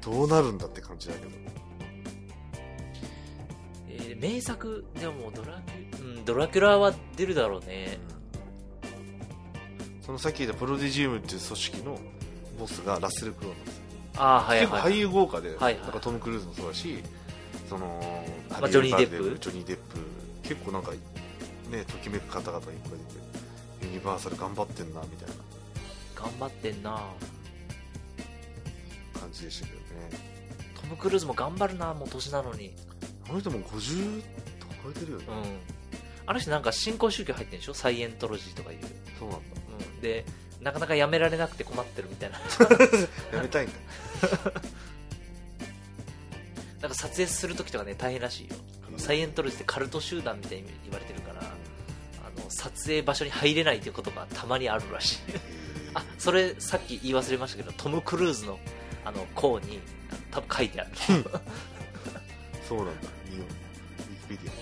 [0.00, 1.57] どうなるんだって感じだけどえー
[4.18, 7.98] 名作、でももうドラキュ、うん、ドラキュラは出るだろうね。
[10.02, 11.98] そのさっき言ったプロディジウムっていう組織の
[12.58, 13.82] ボスがラッセル・クロウなんですよ。
[14.16, 14.98] ああ、はい結構俳はい。
[14.98, 15.76] 優豪華で、はいはい。
[15.76, 17.02] だからトム・クルーズもそうだし
[17.68, 18.00] その、
[18.50, 19.16] まあジョニーデップ。
[19.16, 19.82] ハリバルジョニー・デップ。
[20.42, 22.72] 結構なんかねときめく方々いっぱい
[23.80, 25.34] 出てユニバーサル頑張ってんなみたいな。
[26.16, 26.90] 頑張ってんな。
[29.20, 29.84] 感じでしたけどね。
[30.80, 32.74] トム・クルーズも頑張るなもう年なのに。
[33.28, 34.20] あの人もう50
[34.60, 35.34] とか超えてるよね、うん。
[36.26, 37.74] あの人なんか新興宗教入ってんでしょ？
[37.74, 38.78] サイエントロジーとかいう。
[39.18, 39.44] そうなんだ
[39.94, 40.00] うん。
[40.00, 40.24] で、
[40.60, 42.38] なかなかやめられなくて困ってるみたいな。
[43.36, 43.74] やめたいんだ
[46.80, 48.56] なんか撮影するときとかね、大変らしいよ。
[48.86, 51.44] あのサイエントロジーってカルト集団みたいに言われてるから、あ
[52.40, 55.18] の、撮影場所に入れないということがたまにあるらしい。
[55.94, 58.58] あ、それさっき言い忘れましたけど、トム・クルーズの、
[59.04, 59.80] あの、項に、
[60.30, 60.90] 多分書いてある。
[62.68, 64.52] そうなんだ見ようウィキペディ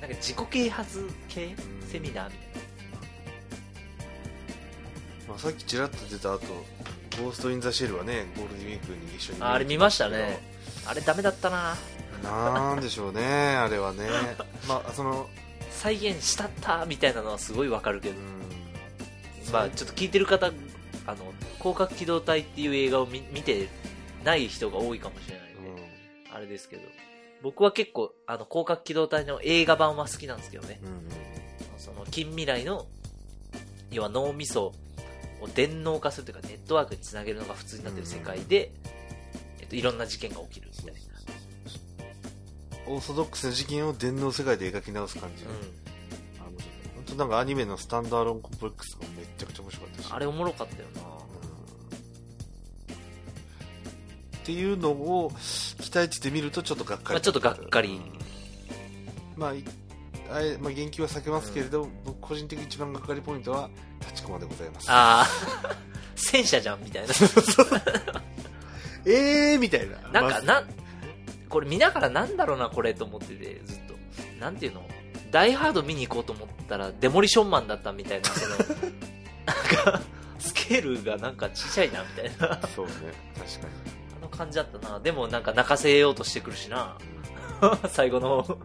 [0.00, 1.52] なんか自己啓発系？
[1.52, 2.62] んセミナーみたい
[5.26, 6.46] ア、まあ、さっきちらっと出た後
[7.22, 9.48] ゴースト・イン・ザ・シェルはねゴールデンウィークに一緒にな。
[9.48, 10.40] ああれ見ましたね。
[10.86, 11.76] あれダメだったな。
[12.22, 14.08] なんでしょうねあれはね。
[14.68, 15.28] まあその
[15.70, 18.16] 再現したったみたいなのはすごいわかるけど。
[18.16, 19.52] う、ん。
[19.52, 20.50] まあちょっと聞いてる方、あ
[21.14, 23.68] の、広角機動隊っていう映画を見見て
[24.24, 25.49] ない人が多いかもしれない
[26.32, 26.82] あれですけど。
[27.42, 30.80] 僕は結構、あの、広角機動隊の映画版は好きなんですけどね。
[30.82, 31.00] うんうん
[31.78, 32.86] その、近未来の、
[33.90, 34.74] 要は脳みそ
[35.40, 38.70] を電脳化するというか、ネットワークにつなげるのが普通になってる世界で、
[39.60, 41.00] えっと、いろんな事件が起きるみたいな。
[42.86, 45.50] オーソドックスな事件を電脳世界で描き直す感じ、うあ
[46.50, 50.14] 面白い本当なんかアニメのスタンドアローンコンプレックスがめっちゃくちゃ面白かったしん。
[50.14, 51.02] あれおもろかったよな
[54.50, 55.30] っていうのを
[55.80, 57.88] 期待値で見るとちょっとがっかり、まあちょっとがっかり。
[57.88, 58.02] うん
[59.36, 59.64] まあい
[60.32, 63.68] あえまあ、言及は避けますけれど、僕個人的に一番がっかりポイントは
[64.00, 64.86] 立ちコマでございます。
[64.88, 65.26] ああ、
[66.14, 67.14] 戦車じゃんみたいな。
[69.06, 69.96] えーみたいな。
[70.20, 70.68] なんか、まなん、
[71.48, 73.94] これ見ながらなんだろうな、これと思ってて、ずっと。
[74.38, 74.86] なんていうの？
[75.32, 78.56] ダイハード見に行こうと思ったら、デモリションマンだったみたいな、その、
[79.46, 80.00] なんか、
[80.38, 82.52] スケールがなんかちっちゃいな、みたいな。
[82.62, 82.92] あそうね。
[83.36, 83.99] 確かあの
[84.40, 84.98] 感じだったな。
[85.00, 86.96] でもなんか泣かせようとしてくるしな。
[87.92, 88.46] 最後の。
[88.48, 88.56] に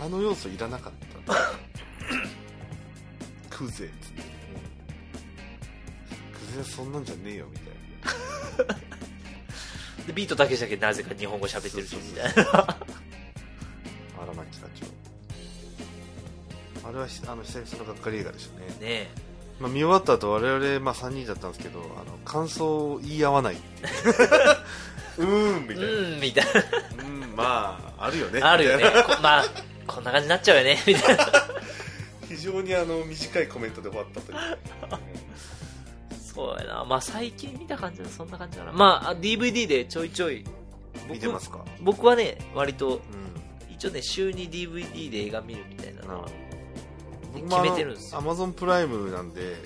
[0.00, 0.92] あの要素いらなかっ
[1.26, 1.34] た
[3.50, 3.92] クゼク
[6.52, 8.74] ゼはそんなんじゃねえよみたいな
[10.06, 12.42] で、ビートたけしだけなぜか日本語喋ってるし、みたいな。
[14.20, 14.66] 荒牧課
[16.82, 19.08] 長あれはひあの久々のがっかり映画でしたねねえ。
[19.60, 23.88] まあ、見終わった後我々、まあ、3人だったんですけどあの感想を言い合わないっていう
[25.18, 26.44] うーんみたいなうん、みたい
[26.98, 27.02] う
[27.32, 28.52] んまああるよねな。
[28.52, 28.84] あるよね
[29.22, 29.44] まあ、
[29.86, 31.26] こんな感じになっちゃうよね、みたいな。
[32.28, 34.38] 非常にあの短いコメントで終わったという
[36.34, 36.84] そうやな。
[36.84, 38.72] まあ最近見た感じはそんな感じかな。
[38.72, 40.44] まあ、DVD でちょいちょい。
[41.08, 41.64] 僕見てますか？
[41.80, 43.00] 僕はね、割と、うん
[43.70, 46.28] 一応ね、週に DVD で映画見るみたいなのは、
[47.34, 49.56] 僕決めてるんですよアマゾンプライムなんで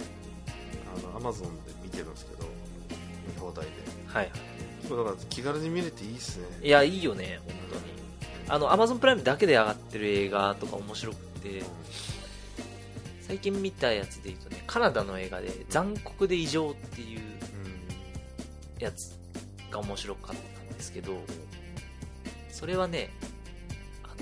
[1.06, 2.44] あのアマゾンで見てるんですけど
[3.34, 3.70] 見放題で
[4.06, 4.30] はい。
[4.32, 4.40] 結
[4.88, 6.46] 構だから気軽に見れていいっすね。
[6.62, 7.82] いや、いいよね、本当に。
[8.48, 11.62] あの、Amazon プライムだけで上がってる映画とか面白くて、
[13.22, 17.20] 最近見たやつで言うとね、カナダの映画で、残酷で異常っていう
[18.78, 19.18] やつ
[19.70, 21.18] が面白かったんですけど、
[22.50, 23.10] それはね、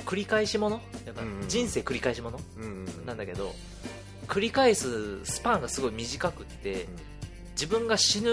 [0.04, 2.40] 繰り返しものやっぱ人生繰り返しもの
[3.06, 3.54] なんだけど、
[4.26, 6.86] 繰り返すスパンがすごい短くって、
[7.57, 8.30] 自分が死ぬ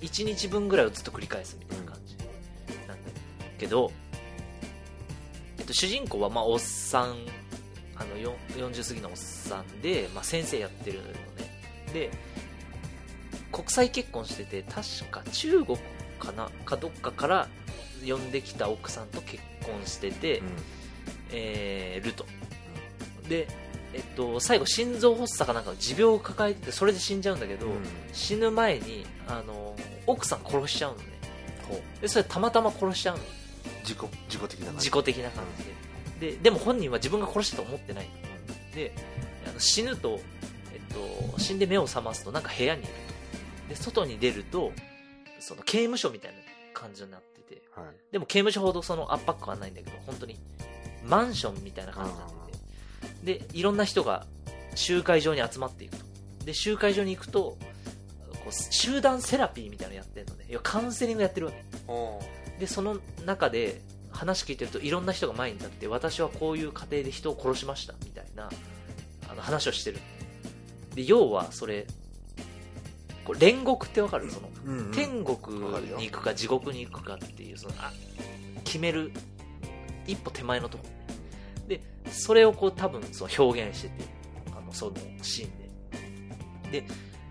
[0.00, 2.16] 1日分ぐらいをずっと繰り返すみたいな感じ。
[2.88, 3.10] なんだ
[3.58, 3.92] けど、
[5.58, 7.16] えっと、主人公はまあおっさん
[7.96, 11.14] あのよ40過ぎのおっさんで、まあ、先生やってるのね。
[11.92, 12.10] で
[13.52, 15.78] 国際結婚してて確か中国
[16.18, 17.48] かなかどっかから
[18.06, 20.42] 呼んできた奥さんと結婚してて、
[21.30, 22.26] えーると。
[23.28, 23.48] で、
[23.96, 27.72] えっと、最後心臓発作かなんかの持病を抱えててそれで死んじゃうんだけど、うん。
[28.12, 29.74] 死ぬ前にあの
[30.06, 31.04] 奥さん殺しちゃうのね。
[32.02, 33.22] でそれたまたま殺しちゃうの。
[33.84, 34.90] 自己自己的な感じ。
[34.90, 35.44] 自己的な感
[36.20, 36.32] じで。
[36.32, 38.08] ででも本人は自分が殺したと思ってない。
[38.74, 38.92] で
[39.48, 40.20] あの死ぬと、
[40.74, 43.68] えっと、死んで目を覚ますとなんか部屋にいると。
[43.70, 44.72] で外に出ると
[45.40, 46.38] その刑務所みたいな
[46.74, 47.62] 感じになってて。
[47.74, 47.86] はい。
[48.12, 50.38] でも刑務所ほどその圧迫感はないんだけど本当に
[51.06, 52.35] マンションみたいな感じになってて
[53.22, 54.26] でいろんな人が
[54.74, 56.04] 集会場に集まっていくと。
[56.44, 57.56] で集会場に行くと
[58.32, 60.46] こう集団セラピーみたいなのやってるのね。
[60.48, 61.64] 要はカウンセリングやってるわけ。
[62.60, 63.80] でその中で
[64.10, 68.48] 話聞いてるといろんな人が前に立って私はこういう過程で人を殺しましたみたいな
[69.28, 69.98] あの話をしてる。
[70.94, 71.86] で要はそれ
[73.24, 74.30] これ煉獄ってわかる？
[74.30, 74.92] そのうんうん。
[74.92, 75.58] 天国
[75.98, 77.92] に行くか地獄に行くかっていうそのあ
[78.64, 79.10] 決める
[80.06, 80.84] 一歩手前のとこ。
[80.84, 80.95] ろで
[82.10, 84.04] それをこう多分その表現してて
[84.56, 84.92] あのその
[85.22, 85.50] シーン
[86.70, 86.80] で。
[86.80, 86.86] で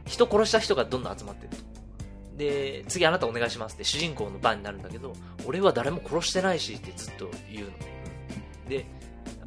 [0.06, 1.58] 人殺した人がどんどん集まってると。
[2.38, 5.14] で次あなたお願いしますって主人公の番になるんだけど
[5.46, 7.72] 俺は誰も殺してないしってずっと言うの。
[8.70, 8.86] で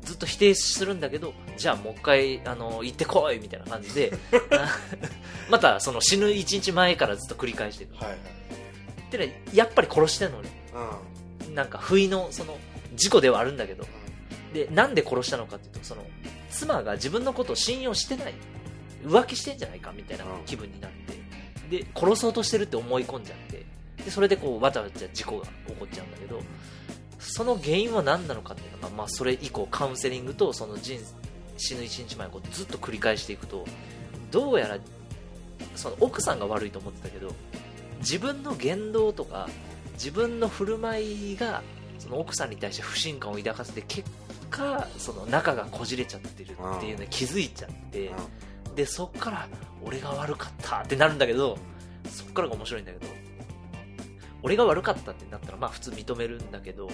[0.03, 4.13] ずっと否定するんだけどじゃあもう一回あの行ってこいみたいな感じで
[4.53, 4.69] あ
[5.51, 7.91] またその死ぬ1日前からずっと繰り返してる。
[7.95, 8.19] はいはい。
[9.11, 10.51] でねやっぱり殺してんのね。
[11.51, 12.57] うなんか不意のその
[12.95, 13.85] 事故ではあるんだけど
[14.53, 16.03] でなんで殺したのかっていうとその
[16.51, 18.35] 妻が自分のことを信用してない。
[19.05, 21.79] 浮気してんじゃないかみたいな気分になって。
[21.79, 23.65] で殺そうとしてるって思い込んじゃって。
[24.05, 26.41] でそれでこうわちゃわちゃ事故が起こっちゃうんだけど
[27.19, 30.99] その原因は何なのかっていうのが、まあ、それ以降カウンセリングとその人
[31.57, 33.67] 死ぬ1日前をこうずっと繰り返していくと
[34.31, 34.79] どうやら
[35.75, 37.33] その奥さんが悪いと思ってたけど
[37.99, 39.49] 自分の言動とか
[39.95, 41.63] 自分の振る舞いが
[41.99, 44.09] その奥さんに対して不信感を抱かせて結
[44.51, 48.11] 果その仲がこじれちゃってるっていうのに気づいちゃって、
[48.75, 49.49] でそっから
[49.85, 51.59] 俺が悪かったってなるんだけど
[52.09, 53.07] そっからが面白いんだけど
[54.43, 56.89] 俺が悪かったってなったらまあ普通認めるんだけど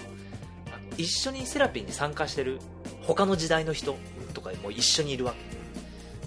[0.73, 2.59] あの一緒にセラピーに参加してる
[3.03, 3.97] 他の時代の人
[4.33, 5.55] とかも一緒にいるわけ。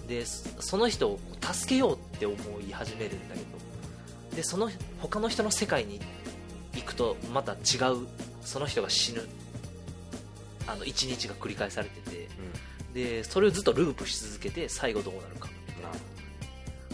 [0.07, 2.36] でそその人を助けようって思
[2.67, 4.69] い始めるんだけどでその
[4.99, 5.99] 他の人の世界に
[6.73, 8.07] 行くとまた違う
[8.41, 9.28] その人が死ぬ
[10.68, 12.28] あの一日が繰り返されてて
[12.93, 15.49] でそれをずっとループし続けて最後どうなるか。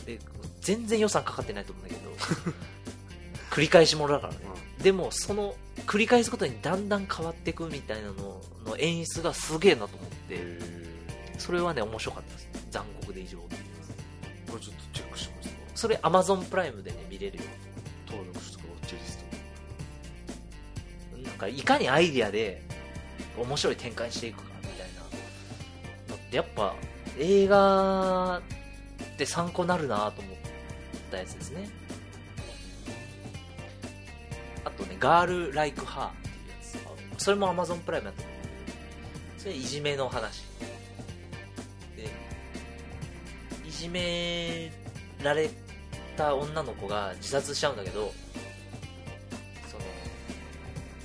[0.06, 0.20] で
[0.62, 2.12] 全然予算かかってないと思うんだけど
[3.50, 4.40] 繰り返しものだからね。
[4.82, 5.56] でもその
[5.86, 10.60] 繰り返すことにだんだん変わっていくみたいなのの演出がすげえなと思って
[11.38, 12.50] それはね面白かったです。
[12.72, 13.62] 残酷で以上っていう
[14.52, 17.44] これちょっとチェックしてますそれ Amazon プライムでね見れるよ。
[18.08, 19.18] 登録してウォッチリス
[21.18, 21.28] ト。
[21.30, 22.62] なんかいかにアイディアで
[23.38, 25.02] 面白い展開していくかみたいな
[26.10, 26.76] のってやっぱ
[27.20, 28.42] 映画っ
[29.18, 30.38] て参考になるなと思っ
[31.12, 31.70] たやつですね。
[34.66, 37.24] あとね「ガール・ライク・ハー」っていうやつ。
[37.24, 38.36] それも Amazon プライムだと思う。
[38.36, 40.44] んだけどそれいじめの話。
[41.96, 42.10] で
[43.68, 44.72] いじめ
[45.22, 45.50] られ
[46.18, 48.14] た女の子が自殺しちゃうんだけど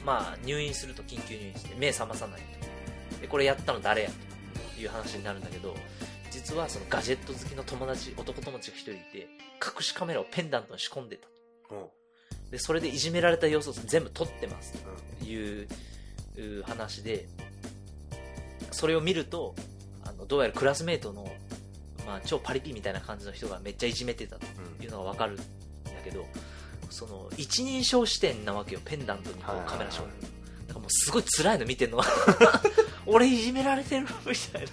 [0.08, 3.20] まあ入院すると緊急入院して目覚まさないと。
[3.20, 4.10] でこれやったの誰や
[4.74, 5.74] という話になるんだけど
[6.30, 9.28] 実はそのガジェット好きの友達男友達が一人いて
[9.62, 11.28] 隠しカメラをペンダントに仕込んでた
[11.74, 11.90] お
[12.50, 15.24] でそれでいじめられた様子を全部撮ってますと。
[15.24, 15.68] いう
[16.38, 17.26] う話で
[18.70, 19.54] それを見ると
[20.04, 21.28] あのどうやらクラスメートの、
[22.06, 24.46] まあ、超パリピみたいな感じの人がめっちゃいじめてたと
[24.78, 25.42] うんいうのが分かるんだ
[26.04, 26.24] けど
[26.90, 30.32] その一人称視点なわけよペンダントにこうカメラ仕込んでる
[30.68, 32.00] だからもうすごい辛いの見てるの。
[33.06, 34.64] 俺いじめられてるみたい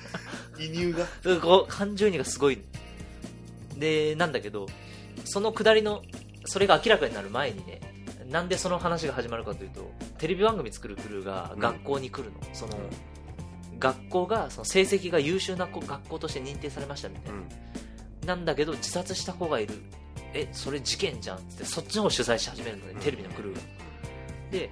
[0.58, 0.64] な。
[0.64, 1.08] 移入が？
[1.24, 2.62] うんこう感情移入がすごい。
[3.78, 4.68] でなんだけど
[5.24, 6.02] そのくだりの
[6.46, 7.82] それが明らかになる前にね
[8.30, 12.78] なんでその話が始まるかというとテレビ番組作るクルーが学校に来るの、その
[13.78, 18.28] 学校がその成績が優秀な子学校として認定されましたみたいな、うん。
[18.28, 19.76] なんだけど自殺した子がいる
[20.38, 23.00] えそれ事件じゃんってそっちの方を取材し始めるのね、うん。
[23.00, 23.62] テレビのクルーが。
[24.52, 24.70] で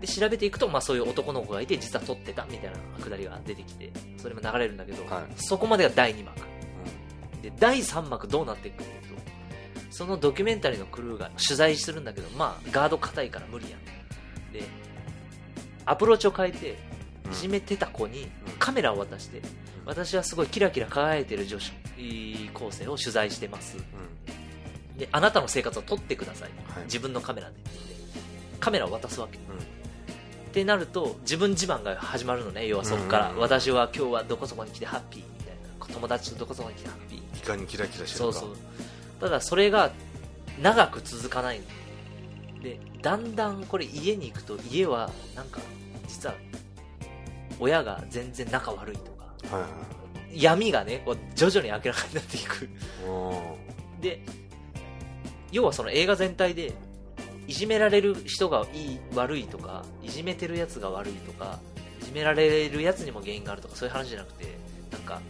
[0.00, 5.24] で調べていくと、まあ、そういう男の子がいて実は撮ってたみたいなくだりが出てきてそれも流れるんだけど、はい。
[5.36, 6.40] そこまでが第2幕。
[7.42, 9.22] で第3幕どうなっていくかというと
[9.90, 13.80] そのドキュメンタリーのクルーが取材するんだけどまあガード硬いから無理やん。
[14.52, 14.62] で
[15.84, 16.78] アプローチを変えて
[17.24, 17.32] うん。
[17.32, 18.28] いじめてた子にうん。
[18.60, 19.42] カメラを渡して
[19.84, 21.72] 私はすごいキラキラ輝いてる女子
[22.54, 23.76] 高生を取材してます。
[23.76, 24.43] うん
[24.96, 26.50] であなたの生活を撮ってください。
[26.68, 26.84] はい。
[26.84, 27.54] 自分のカメラで。
[28.60, 29.38] カメラを渡すわけ。
[29.38, 29.42] うん。
[29.42, 29.46] っ
[30.52, 32.66] てなると自分自慢が始まるのね。
[32.66, 33.38] 要はそこから、うん。
[33.38, 35.22] 私は今日はどこそこに来てハッピー。
[35.22, 35.54] みたい
[35.88, 35.94] な。
[35.94, 37.38] 友達とどこそこに来てハッピー。
[37.38, 38.32] いかにキラキラしてるか。
[38.32, 38.56] そうそう。
[39.20, 39.90] ただそれが
[40.62, 41.60] 長く続かない。
[41.60, 45.60] のでだんだんこれ家に行くと家はなんか
[46.08, 46.34] 実は
[47.60, 49.56] 親が全然仲悪いとか。
[49.56, 49.70] はいはい
[50.36, 52.68] 闇がねこう徐々に明らかになっていく。
[53.06, 53.56] お
[54.00, 54.20] で
[55.54, 56.72] 要はその映画全体で
[57.46, 61.60] いじめられる人がいい悪いとかいじめてるやつが悪いとか
[62.02, 64.46] いじめられるやつにも原因があるとかそういう話じゃなくて
[64.90, 65.20] なんか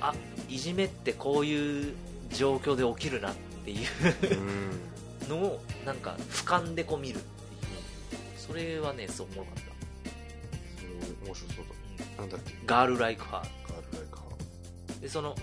[0.00, 0.14] あ
[0.48, 1.94] いじめってこういう
[2.30, 3.34] 状況で起きるなっ
[3.64, 4.80] ていうーうん。
[5.28, 7.24] のをなんか俯瞰でこう見るって
[8.14, 8.38] いう。
[8.38, 11.26] それはねそうおもろかった。
[11.26, 11.64] 面白そう
[12.16, 12.52] だなんだっけ？
[12.66, 15.00] ガール・ライク・ハガールライカー。
[15.00, 15.34] でその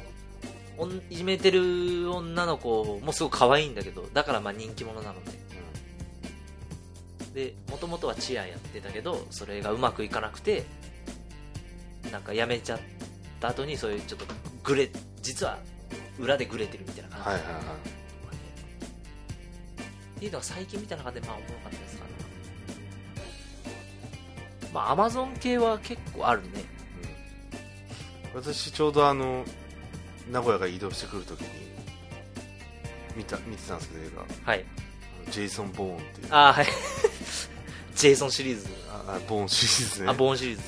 [1.09, 5.31] いじめてる女の子もすごく可愛いんだけどだからまあ人気者なので
[7.33, 10.63] でもともとはチアやってたけどそれがうまくいかなくて
[12.11, 12.79] なんか辞めちゃっ
[13.39, 14.25] た後にそういうちょっと
[14.63, 14.89] グレ
[15.21, 15.57] 実は
[16.19, 17.29] 裏でグレてるみたいな感じ。
[17.29, 17.63] はいはいはい。
[20.17, 22.11] っていうのは最近見た中でまあおもろかったですかね。
[24.73, 26.49] まあアマゾン系は結構あるね。
[28.33, 28.41] うん。
[28.41, 29.43] 私ちょうどあの
[30.29, 31.47] 名古屋から移動してくるときに
[33.15, 34.09] 見た見てたんですけど映
[34.45, 34.51] 画。
[34.51, 34.65] はい。
[35.29, 36.27] ジェイソン・ボーンっていう。
[36.31, 36.67] ああはい。
[37.95, 38.67] ジェイソンシリーズ。
[38.89, 40.09] ああボーンシリーズね。
[40.09, 40.61] あボーンシリーズ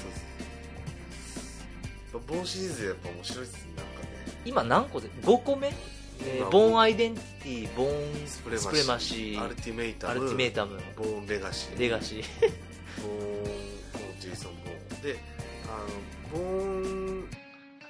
[2.27, 4.07] ボーンシリーズやっぱ面白いっすねなんかね。
[4.45, 10.81] 今何個で5個目、えー今ボーンアイデンティティボーンスプレマシーアルティメイタムアルティメイタム。
[10.95, 12.23] ボーンレガシーレガシー。
[13.01, 15.01] ボーンジェイソン・ボーン。
[15.01, 15.19] で
[15.67, 17.04] あのボーン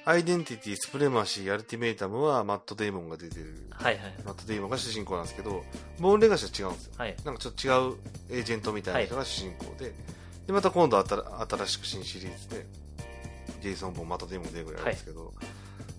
[0.07, 3.65] アイデンティティスプレマシーアルティメイタムはマット・デイモンが出てる。
[3.71, 5.63] はいはいマット・デイモンが主人公なんですけど
[5.99, 6.93] ボーンレガシーは違うんですよ。
[6.97, 7.15] はい。
[7.25, 7.69] なんかちょっと違
[8.35, 9.93] うエージェントみたいな人が主人公で、
[10.45, 12.67] でまた今度新新しく新シリーズで
[13.61, 15.33] ジェイソン・ボーンマット・デイモンで映画やるんですけど、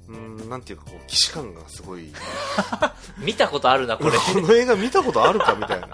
[0.08, 2.12] うーんなんていうかこう既視感がすごい。
[3.18, 4.12] 見たことあるなこれ。
[4.12, 5.88] この映画見たことあるかみたいな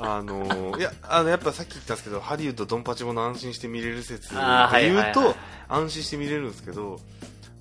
[0.00, 4.40] あのーいやあのやっぱさっき言ったんですけどハリウッドドンパチもの安心して見れる説で
[4.82, 5.34] 言うと
[5.68, 6.98] 安心して見れるんですけど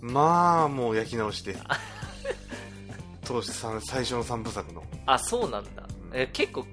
[0.01, 1.55] まあもう焼き直して
[3.25, 4.83] 当時さん最初の3部作の。
[5.05, 5.83] あそうなんだ。
[6.11, 6.65] え結構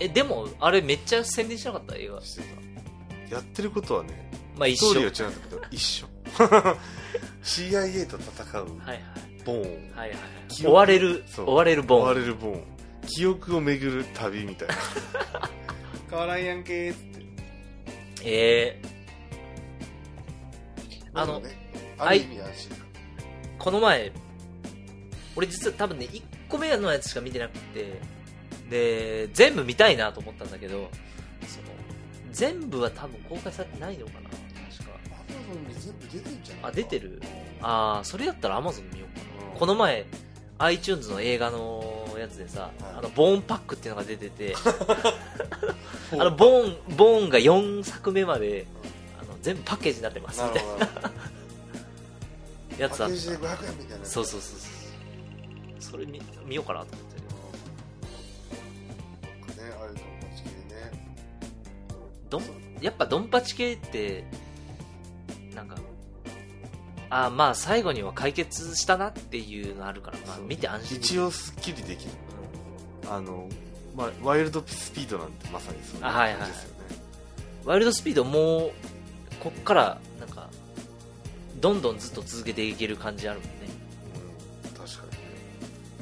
[0.00, 1.94] えでもあれめっちゃ宣伝しなかった？
[1.96, 2.20] 映画。
[2.22, 2.42] して
[3.28, 3.34] た。
[3.34, 4.94] やってることはねスまあ一緒。
[4.94, 6.06] トーリーは違うんだけど 一緒。
[7.44, 9.02] CIA と戦うはいはい。
[9.44, 9.96] ボーン。
[9.96, 10.18] はいはい
[10.64, 12.64] 追われる追われるボ追わーンれるボーン
[13.06, 14.74] 記憶を巡る旅みたいな。
[16.10, 17.26] 変わらんやんけーっつって。
[18.24, 18.88] えー、
[21.14, 21.50] あの、ね
[21.98, 22.70] ある意味安心。
[22.70, 22.86] 感
[23.58, 24.12] この前
[25.34, 28.00] 俺実は多分ね1個目のやつしか見てなくて
[28.70, 30.90] で全部見たいなと思ったんだけど
[31.46, 31.68] その
[32.32, 34.98] 全部は多分公開されてないのかな確か。
[35.10, 37.22] アマゾンに全部出てんじゃないあ出てる？
[37.62, 39.52] ああそれやったら Amazon 見ようかな。
[39.52, 39.58] うん。
[39.58, 40.06] この前
[40.58, 44.54] iTunes の映画のやつでさ、はいあのボーンパックっていうのが出てて
[46.12, 48.66] あのボーンボーンが4作目まで
[49.20, 51.12] あの全部パッケージになってますみたいな。
[52.78, 55.92] やつあっパッケージでた500円みたいなそうそうそうそう。
[55.92, 57.26] それ見見ようかなと思ってる
[59.70, 60.02] ねあれと同
[60.36, 61.08] じ系ね。
[62.28, 62.42] どん
[62.82, 64.24] やっぱドンパチ系って
[67.10, 70.96] あーまあ最後には解決したなっていうのあるから、まあ、見て安心。
[70.96, 72.10] 一応すっきりできる。
[73.10, 73.48] あの、
[73.94, 76.76] まあ、ワイルドスピードなんてまさにそういう感じですよね。
[77.64, 78.72] ワイルドスピードもう
[79.40, 80.48] こっからなんか
[81.60, 83.52] どんどんずっと続けていける感じあるもんね。
[84.64, 85.18] うん確かにね。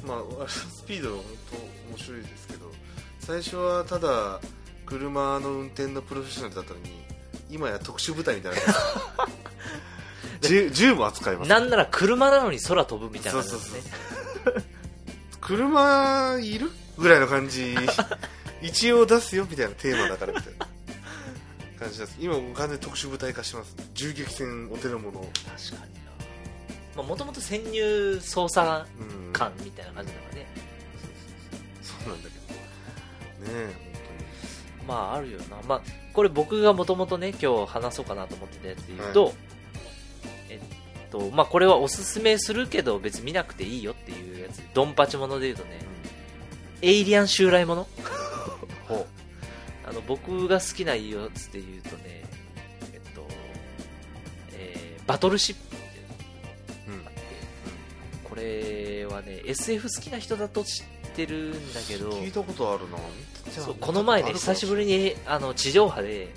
[0.06, 1.56] まあワイルドスピードは本当
[1.96, 2.70] 面白いですけど
[3.20, 4.40] 最初はただ
[4.86, 6.90] 車の運転のプロフェッショナルだったのに
[7.50, 8.58] 今や特殊部隊みたいな
[10.48, 11.48] 銃銃も扱います。
[11.48, 14.54] なんなら車なのに空飛ぶみたいなそうそうそう。
[14.56, 14.64] ね
[15.40, 17.76] 車いるぐらいの感じ。
[18.62, 20.66] 一応出すよみたいなテーマだからみたいな
[21.78, 22.16] 感じです。
[22.18, 23.76] 今完全に特殊部隊化してます。
[23.92, 25.20] 銃撃戦お手の物。
[25.20, 25.94] 確かに
[26.96, 27.02] な。
[27.02, 30.46] もともと潜入捜査うん官みたいな感じだからね、
[31.82, 32.44] そうなんだけど。
[32.44, 33.94] ねえ
[34.86, 35.56] まああるよな。
[35.66, 35.80] まあ
[36.12, 39.34] これ僕がもともとね今日話そうかなと思ってたやつで言うと、
[40.54, 44.62] えっとまあこれはおすすめするけど別に見なくていいよっていうやつ。
[44.74, 45.80] ドンパチもので言うとね
[46.82, 47.86] エイリアン襲来もの？
[49.86, 52.22] あの僕が好きなやつで言うとね
[52.92, 53.26] えっと、
[54.52, 57.20] えーバトルシップっていうう、うんのがあって
[58.24, 62.96] これはね SF 好きな人だと知ってるんだけど聞いたことあるな。
[63.52, 66.32] そうこの前ね久しぶりににあの地上波で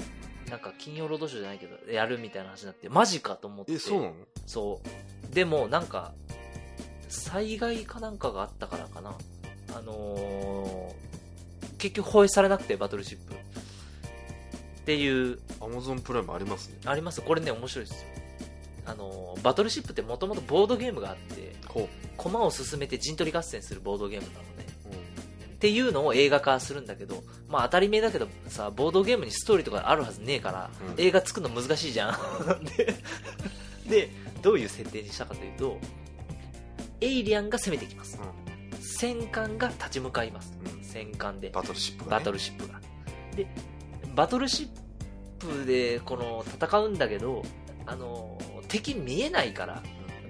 [0.49, 3.73] なんか金曜ロードショーじゃないけどやるみたいな話になってマジかと思って。
[3.73, 4.13] えそうなの？
[4.45, 4.81] そ
[5.31, 5.35] う。
[5.35, 6.13] でもなんか
[7.09, 9.15] 災害かなんかがあったからかな。
[9.75, 11.07] あのー
[11.77, 13.33] 結局放映されなくてバトルシップ。
[13.33, 13.37] っ
[14.85, 15.39] ていう。
[15.59, 16.77] アマゾンプライムありますね。
[16.85, 17.21] あります。
[17.21, 18.07] これね面白いですよ。
[18.85, 24.65] あのーバトルシップってもともとボードゲームがあってほ駒を進めて陣取り合戦するボードゲームなのね。
[24.66, 24.66] う、
[25.57, 32.15] っていうのを映画化するんだけど、まあ当たり前だけどさ、ボードゲームにストーリーとかあるはずねえから、うん映画作るの難しいじゃん。
[32.77, 32.93] で、
[33.89, 34.09] で、
[34.43, 35.79] どういう設定にしたかというと、
[37.01, 38.19] エイリアンが攻めてきます。
[38.79, 40.55] 戦艦が立ち向かいます。
[40.63, 41.49] うん戦艦で。
[41.49, 42.79] バトルシップが、ね、バトルシップが。
[43.35, 43.47] で、
[44.15, 44.67] バトルシッ
[45.39, 47.43] プでこの戦うんだけど、
[47.87, 48.37] あの、
[48.67, 49.81] 敵見えないから、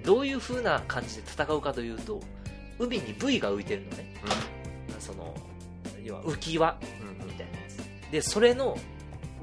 [0.04, 2.20] どういう風な感じで戦うかというと、
[2.78, 4.14] 海にブイが浮いてるのね。
[5.08, 5.34] その、
[6.04, 6.78] 要は浮き輪
[7.26, 8.12] みたいなやつ。
[8.12, 8.76] で、それの、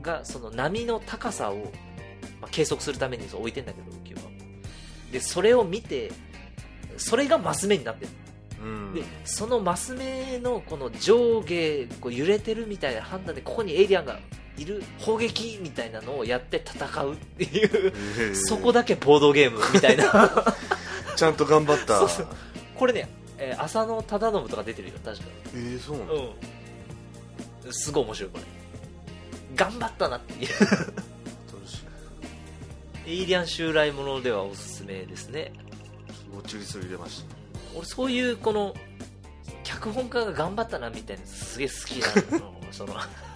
[0.01, 1.55] が、その波の高さを、
[2.39, 4.31] まあ、計測するためにそう置いてんだけど、浮き輪を。
[5.11, 6.11] で、それを見て、
[6.97, 8.11] それがマス目になってる。
[8.63, 14.19] うんで、そのマス目のこの上下、こう揺れてるみたいな判断で、ここにエイリアンが
[14.57, 20.55] いる砲撃みたいなのをやって戦うっていう、へえそこだけボードゲームみたいな。
[21.15, 22.01] ちゃんと頑張った
[22.75, 27.73] これね、えー浅野忠信とか出てるよ、確かえー、そうなの、うん。
[27.73, 28.43] すごい面白い、これ。
[29.55, 30.49] 頑張ったなっていう。
[33.07, 35.53] エイリアン襲来ものではおすすめですね。
[36.31, 37.35] プウォッチリスト入れました
[37.75, 38.73] 俺そういうこの、
[39.63, 42.55] 脚本家が頑張ったなみたいなすげえ好きなの。
[42.71, 42.95] その、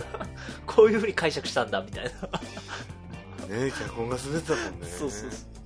[0.65, 2.11] こういう風に解釈したんだみたいな。
[3.55, 5.58] ね脚本が滑ってたもんねそうそうそう。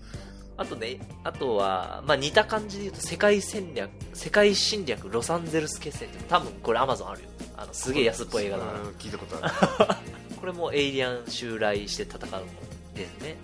[0.56, 7.30] あとね、あとは、まあ、似た感じで言うと、世界戦略、世界侵略ロサンゼルス決戦って、多分これアマゾンあるよ。
[7.58, 9.95] あの、すげえ安っぽい映画だからうん聞いたことある
[10.39, 12.45] これもエイリアン襲来して戦うの
[12.93, 13.38] ですね。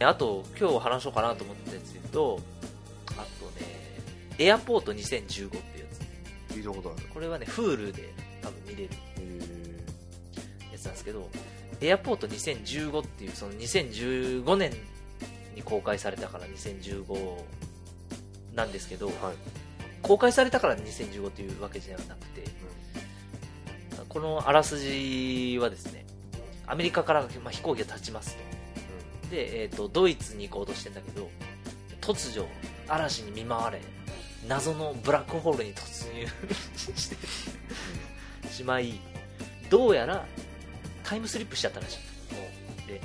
[0.00, 2.40] あと、今日話そうかなと思ったやつで言うと、
[3.08, 3.20] あと
[3.60, 3.66] ね、
[4.38, 5.86] エアポート2015っていうや
[6.48, 6.54] つ。
[6.54, 8.90] 聞いたことあるこれはね、Hulu で多分見れる
[10.72, 11.28] やつなんですけど、
[11.80, 14.72] エアポート2015っていう、その2015年
[15.58, 17.44] に公開されたから2015
[18.54, 19.14] なんですけど、はい
[20.02, 22.44] 公開されたから2015っていうわけじゃなくて、
[24.08, 26.06] このあらすじはですね、
[26.66, 29.30] アメリカから、まあ、飛行機が立ちますと。
[29.30, 31.28] で、えっ、と、ドイツに行こうとしてんだけど、
[32.00, 32.48] 突如、
[32.88, 33.80] 嵐に見舞われ、
[34.46, 36.26] 謎のブラックホールに突入
[36.76, 37.16] して
[38.50, 39.00] しまい、
[39.68, 40.24] どうやら
[41.02, 41.98] タイムスリップしちゃったらしい。
[42.86, 43.00] で、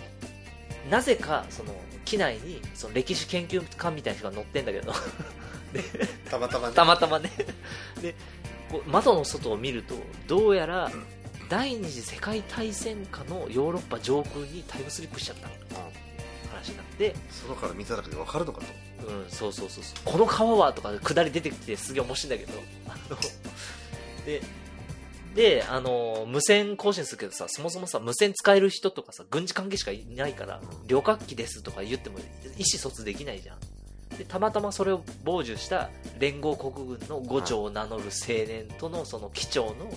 [0.90, 1.74] なぜか、その、
[2.06, 4.94] 機内に、その歴史研究家みたいな人が乗ってんだけど、
[6.30, 6.74] たまたまね。
[6.74, 7.32] たまたまね。
[8.02, 8.16] で、
[8.88, 9.96] 窓の外を見ると、
[10.28, 10.92] どうやら、
[11.50, 15.50] 第二次世界大戦下のヨーロッパ上空にタイムスリップしちゃった
[16.50, 17.16] 話になって、
[17.48, 18.68] 空から見ただけで分かるのかと。
[19.06, 20.00] うん、そうそうそうそう。
[20.06, 23.18] この川はとか下り出てきてすげえ面白いんだけど、あの、
[24.26, 24.42] で、
[25.36, 33.60] で、あの、無線更新するけどさ、そもそもさ、無線使える人とかさ、軍事関係しかいないから、旅客機ですとか言っても意思疎通できないじゃん。
[34.18, 38.10] で、たまたまそれを傍受した連合国軍の伍長を名乗る青
[38.48, 39.92] 年とのその機長の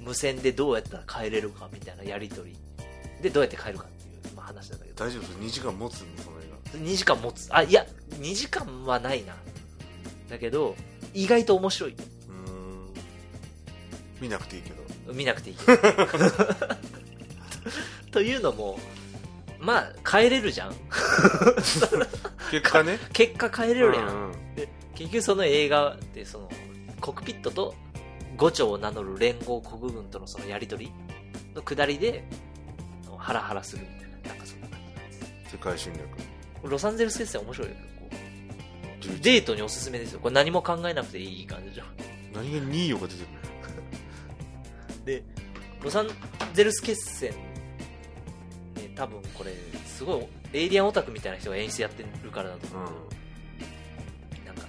[0.00, 2.56] 無線でどうやったら帰れるかみたいなやりとり
[3.22, 5.04] でどうやって帰るかっていう、まあ、話なんだけど。
[5.04, 7.48] 大丈夫です2時間持つのその映2時間持つ。
[7.50, 7.86] あ、いや、
[8.20, 9.34] 2時間はないな。
[10.28, 10.74] だけど、
[11.14, 11.96] 意外と面白い。
[14.22, 15.56] 見なくていいけど見なくていい。
[18.12, 18.78] というのも、
[19.58, 20.74] まあ、帰れるじゃん。
[22.52, 24.08] 結果ね 結果帰れるやん。
[24.08, 24.32] うんうん
[24.94, 26.50] 結局その映画って、その、
[27.00, 27.74] コックピットと
[28.36, 30.92] 伍長を名乗る連合国軍とのそのやりとり
[31.54, 32.22] の下りで、
[33.16, 34.78] ハラハラするみたいな、なんかそんな感
[35.50, 36.24] 世界侵略じ。
[36.70, 37.74] ロサンゼルス決戦面白いよ。
[38.00, 40.20] こう11デートにおすすめですよ。
[40.20, 41.86] これ何も考えなくていい感じじゃん。
[42.34, 43.26] 何が2位が出てる
[45.04, 45.24] で
[45.82, 46.08] ロサン
[46.54, 49.52] ゼルス決戦、ね、多分これ
[49.86, 52.88] すごいエイリアンオタクみたいな人が演出やってるからだと思う。
[52.88, 52.92] の
[54.30, 54.68] けど、なんか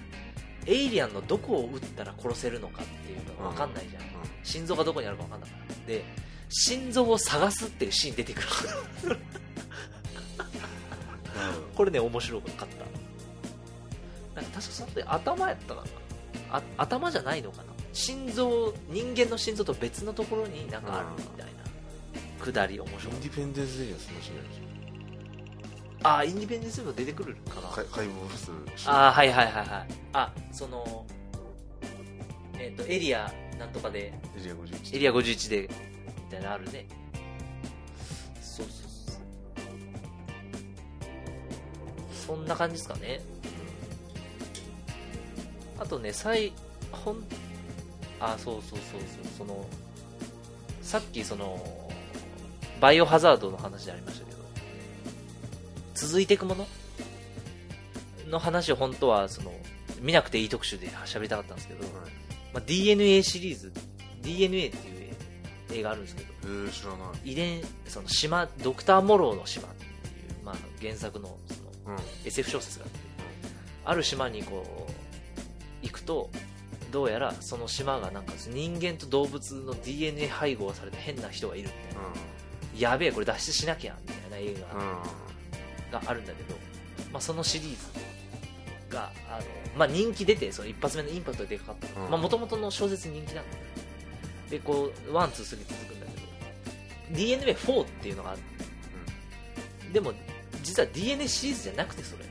[0.66, 4.02] エイリアンのどこを撃ったら殺せるのかっていうのが分かんないじゃん、
[4.42, 6.04] 心臓がどこにあるか分かんないからで
[6.48, 8.46] 心臓を探すっていうシーン出てくる。
[11.74, 12.64] これね面白かった。
[14.40, 15.86] なんか確かその時頭やったかな。
[16.50, 21.52] あ頭じゃないのかな心臓人間の心臓と別のところになんかあるみたいな。
[22.44, 23.14] くだり面白い。
[23.14, 24.60] インディペンデンス・デイはそんなしないでし
[26.02, 27.68] ああインディペンデンスも出てくるかな。
[27.68, 28.86] ょ解解剖するし。
[28.88, 29.66] ああはいはいはいはい。
[30.12, 31.06] あその
[32.58, 34.12] えっ、とエリアなんとかで。
[34.36, 36.86] エリア51エリア51でみたいなのあるね。
[38.42, 39.12] そうそうそ
[42.32, 42.36] う。
[42.36, 43.22] そんな感じですかね。
[45.78, 46.52] あとね最
[46.92, 47.16] 本
[48.32, 49.66] あそうそうそうそうその
[50.82, 51.60] さっきその
[52.80, 54.38] バイオハザードの話でありましたけど
[55.94, 56.66] 続いていくもの？
[58.28, 59.52] の話を本当はその
[60.00, 61.84] 見なくていい特集で喋りたかったんですけど、
[62.52, 63.72] まあ、DNA シリーズ
[64.22, 65.14] DNA っていう
[65.72, 67.32] 映画あるんですけどえー、知らない。
[67.32, 69.90] 遺伝その島ドクター・モローの島っていう、
[70.44, 72.02] まあ、原作のそのうん。
[72.26, 72.98] SF 小説があって
[73.86, 76.30] ある島にこう行くと
[76.94, 82.02] どうやらその島がなんか人間と動物の DNA 配合された変な人がいるみたい
[82.84, 84.62] な、やべえこれ脱出しなきゃみたいな映うんうん。
[85.90, 86.56] 画があるんだけど、
[87.12, 87.70] まあ、そのシリー
[88.88, 89.44] ズがあの、
[89.76, 91.76] まあ、人気出てその一発目のインパクトがでかかっ
[92.10, 92.16] た。
[92.16, 93.44] もともとの小説人気なんだよ
[94.48, 98.40] でこうワンツースリー続くんだけど DNA4 っていうのがある。
[99.92, 100.12] でも
[100.62, 102.24] 実は DNA シリーズじゃなくてそれ。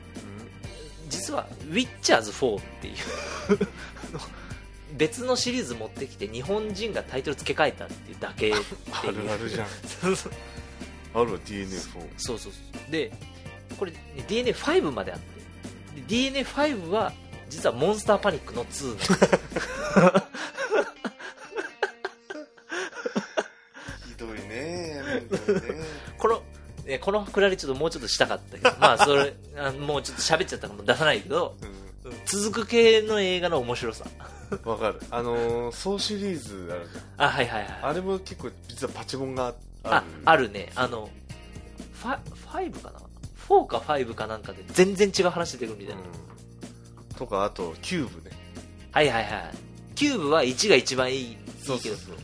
[1.10, 2.96] 実はウィッチャーズ4っていう
[4.94, 8.64] 別のシリーズ持ってきて日本人がタイトル付け替えたっていうだけっていう。
[8.92, 9.68] あるあるじゃん。
[9.68, 10.34] そうそう。
[11.16, 11.80] あるわ DNA4
[12.18, 12.38] そう。
[12.40, 13.12] そうそうで
[13.78, 16.02] これ、ね DNA5 まであって。
[16.02, 17.12] で DNA5 は
[17.50, 20.20] 実はモンスターパニックの2なの
[24.08, 25.86] ひどいね 本当にね。
[26.18, 26.44] この
[26.86, 28.70] ねこのくらりちょっともうちょっとしたかったけど。
[28.80, 31.56] まあそれあもうちょっと喋っちゃったからもう出さないけど。
[32.26, 34.06] 続く系の映画の面白さ。
[34.06, 34.33] うん
[34.66, 35.00] わかる。
[35.10, 37.28] あのー、ソーシリーズあるじゃん。
[37.28, 37.80] あはいはいはい。
[37.84, 39.54] あれも結構実はパチモンがあ
[39.86, 40.06] ある。
[40.26, 40.72] あるね。
[40.76, 41.10] あの
[41.94, 43.00] ファ5かな
[43.48, 47.16] ？4か5かなんかで全然違う話出てくるみたいな、うん。
[47.16, 48.36] とかあとキューブね。
[48.92, 49.52] はいはいはい。
[49.96, 51.38] キューブは1が一番いいいい
[51.80, 52.16] けどそう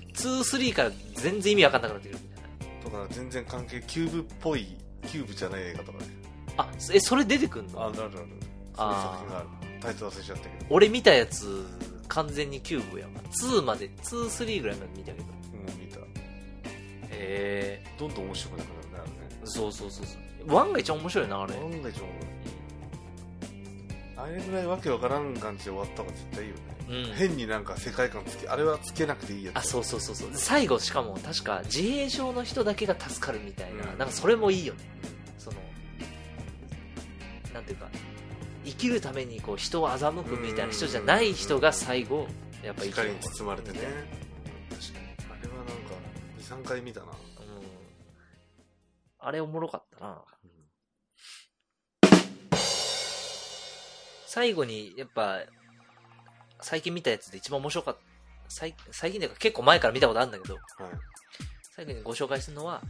[0.41, 2.41] 23から全然意味わかんなくなってくるみたい
[2.81, 2.83] な。
[2.83, 4.75] とか全然関係キューブっぽい
[5.07, 6.05] キューブじゃない映画とかね。
[6.57, 7.85] あえそれ出てくんの？
[7.85, 8.11] あるあるある
[8.75, 9.47] そういう作品がある。
[9.79, 10.65] タイトル忘れちゃったけど。
[10.69, 11.65] 俺見たやつ
[12.09, 13.11] 完全にキューブやわ。
[13.31, 15.99] 2まで23ぐらいまで見たけどもう見た。
[15.99, 16.03] へ
[17.11, 17.85] え。
[17.97, 19.11] どんどん面白くなくなるね。
[19.45, 20.47] そうそうそうそう。
[20.47, 21.53] 1が一番面白いなあれ。
[21.53, 22.09] なんだ一番
[24.17, 27.15] あれぐらいわけわからん感じで終わった方が絶対いいよね、うん。
[27.15, 29.57] 変になんか世界観つけあれはつけなくていいやつ。
[29.57, 30.29] あそうそうそうそう。
[30.33, 33.97] 最後しかも確か自閉症の人だけが助かるみたいな、うん。
[33.97, 34.79] なんかそれもいいよね。
[35.37, 35.57] その
[37.53, 37.87] なんていうか
[38.65, 42.27] 生きるためにこう人を欺くみたいな人じゃない人が最後
[42.63, 43.79] やっぱ生き光るに包まれてね。
[44.69, 45.05] 確かに。
[45.41, 45.93] あれはなんか
[46.39, 47.05] 23回見たな。
[47.05, 47.13] うん。
[49.19, 50.21] あれおもろかったな、
[54.25, 55.39] 最後にやっぱ
[56.61, 58.01] 最近見たやつで一番面白かった。
[58.49, 60.63] 最最近でか結構前から見たことあるんだけどはい。
[61.75, 62.81] 最後にご紹介するのは、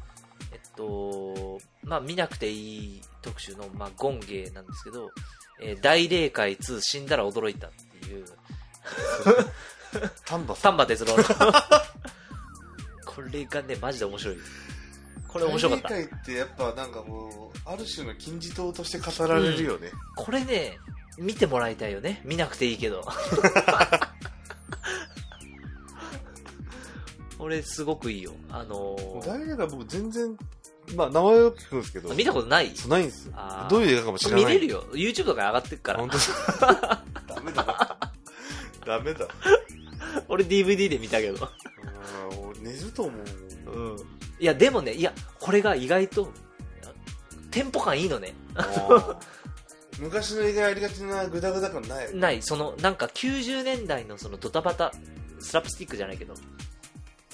[0.52, 5.12] えっと、まあ、見なくていい特集の、まあ、ゴンゲーなんですけど、
[5.62, 8.26] えー大霊界2死んだら驚いたっていう、
[10.26, 11.24] 丹波丹波哲郎の。
[13.06, 14.38] これがね、マジで面白い。
[15.28, 15.90] これ面白かった。
[15.90, 20.80] 大会ってやっぱなんかもうある種の金字塔として語られるよね、これね、
[21.18, 22.22] 見てもらいたいよね。
[22.24, 23.06] 見なくていいけど。
[27.42, 28.34] 俺、すごくいいよ。
[28.50, 30.36] あのー大会が僕全然
[30.96, 32.14] まあ名前は聞くんですけど。
[32.14, 32.72] 見たことない？
[32.76, 33.34] そうないんですよ。
[33.36, 33.70] あー。
[33.70, 34.46] どういう映画かも知らない。
[34.46, 34.84] 見れるよ。
[34.94, 36.00] YouTube とかに上がってるから。
[36.00, 36.10] 本。
[36.10, 36.18] 当。
[36.66, 37.04] だ
[37.36, 38.00] ダメだ。
[38.86, 39.28] ダメだ。
[40.28, 41.46] 俺 DVD で見たけど。
[41.46, 43.98] あー俺寝ると思ううん。
[44.40, 46.32] いや、でもね、いや、これが意外と、
[47.52, 48.34] テンポ感いいのね。
[48.56, 49.16] あー。
[50.00, 52.16] 昔の映画やりがちなグダグダ感ない？
[52.16, 54.94] ない、その、なんか90年代のそのドタバタ、
[55.42, 56.34] スラップスティックじゃないけど、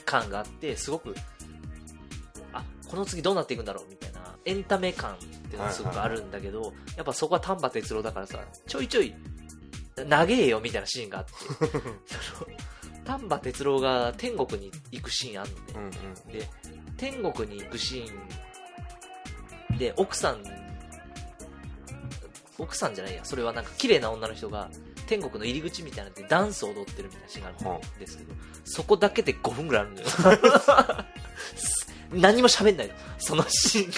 [0.03, 1.34] 感があって、すごく、あ、
[2.95, 9.13] この次どうなっていくんだろうみたいな、エンタメ感っていうのがすごくあるんだけど、やっぱそこは丹波哲郎だからさ、ちょいちょい、
[10.07, 11.33] 長えよみたいなシーンがあって、
[12.07, 12.47] その
[13.03, 15.63] 丹波哲郎が天国に行くシーンあるのね。
[15.75, 16.49] うんうんで
[16.95, 20.41] 天国に行くシーンで奥さん
[22.57, 23.25] 奥さんじゃないや。
[23.25, 24.69] それはなんか綺麗な女の人が
[25.05, 28.33] 天国の入り口みたいなのでダンスを踊ってるみたいなシーンがあるんですけど、
[28.63, 30.07] そこだけで5分ぐらいあるのよ
[32.11, 32.93] 何も喋んないの。
[33.17, 33.91] そのシーン。
[33.91, 33.95] が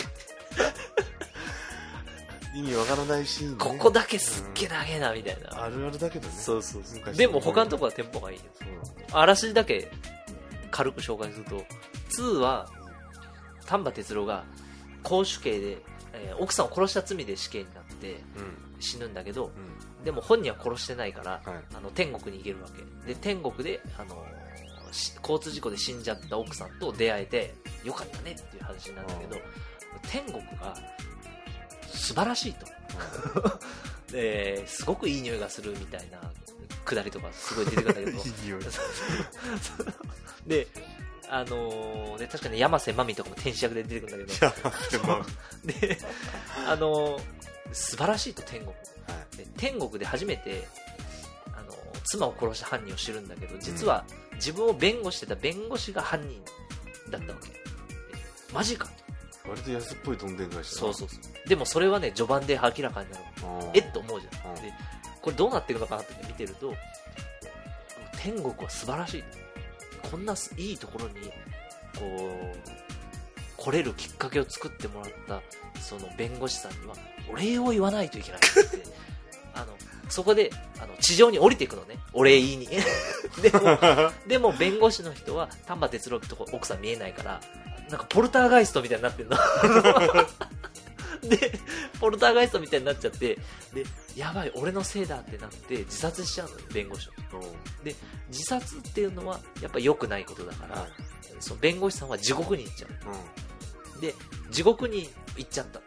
[2.55, 3.55] 意味わからないシーンね。
[3.59, 6.33] ここだけすっげえ長えなみたいな、あるあるだけどね。
[6.35, 6.99] そうそうそう。
[6.99, 8.43] 昔でも他のとこはテンポがいいよ。
[8.59, 8.67] そう
[9.11, 9.91] あらすじだけ
[10.71, 11.63] 軽く紹介すると
[12.21, 12.67] 2は
[13.65, 14.43] 丹波哲郎が
[15.03, 15.77] 公主刑で、
[16.13, 18.81] えー奥さんを殺した罪で死刑になってうん。
[18.81, 19.45] 死ぬんだけど
[19.99, 20.03] うん。
[20.03, 21.63] でも本人は殺してないから、はい。
[21.75, 22.69] あの天国に行けるわ
[23.05, 23.13] け。
[23.13, 24.25] で天国で、あの
[25.21, 29.35] 交通事故で死んじゃった奥さんと出会えてよかったねっていう話なんだけど
[30.09, 30.75] 天国が
[31.87, 32.65] 素晴らしいと。
[34.11, 36.19] ですごくいい匂いがするみたいな
[36.85, 38.11] くだりとかすごい出てくるんだけど。
[38.23, 38.61] いい匂い。
[40.47, 40.67] で、
[41.29, 45.25] あのーで、確かに山瀬まみとかも天使役で出てくるんだけど、
[45.65, 45.97] で
[46.65, 47.21] あのー
[47.73, 48.71] 素晴らしいと天国。
[48.71, 48.73] は
[49.33, 49.37] い。
[49.37, 50.86] で天国で初めて、あ
[51.67, 54.05] のー妻を殺した犯人を知るんだけど、実は
[54.35, 56.41] 自分を弁護してた弁護士が犯人
[57.11, 57.49] だったわけ。
[57.49, 57.55] で
[58.53, 58.91] マジかと。
[59.49, 61.49] 割と安っぽいどんでん返しそうそうそう。
[61.49, 63.23] でもそれはね、序盤で明らかになる。
[63.73, 64.55] えっと思うじゃん。
[64.55, 64.73] うんで、
[65.21, 66.73] これどうなってるのかなって見てると、
[68.17, 69.23] 天国は素晴らしい。
[70.09, 71.13] こんないいところに、
[71.97, 72.59] こう、
[73.57, 75.41] 来れるきっかけを作ってもらった、
[75.81, 76.95] その弁護士さんには、
[77.29, 78.47] お礼を言わないといけないって。
[79.53, 79.73] あの、
[80.09, 81.99] そこで、あの、地上に降りていくのね。
[82.13, 82.67] お礼言いに。
[83.41, 87.41] でも、でも弁護士の人は、丹波哲郎とこ奥さん見えないから、
[87.89, 89.37] なんかポルターガイストみたいになってるの。
[91.23, 91.51] で、
[91.99, 93.35] ポルターガイストみたいになっちゃって、
[93.73, 93.85] で、
[94.15, 97.41] やばい、俺のせいだってなって、自殺しちゃうのよ、弁護士の。
[97.83, 97.95] で、
[98.29, 100.87] 自殺っていうのは、やっぱ良くないことだから、
[101.39, 104.01] その弁護士さんは地獄に行っちゃう。
[104.01, 104.13] で、
[104.51, 105.81] 地獄に行っちゃった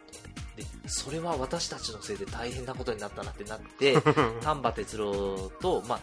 [0.87, 3.95] それは私たちのせいで大変なことになったなってなって、
[4.41, 5.99] 丹波哲郎と、まあ、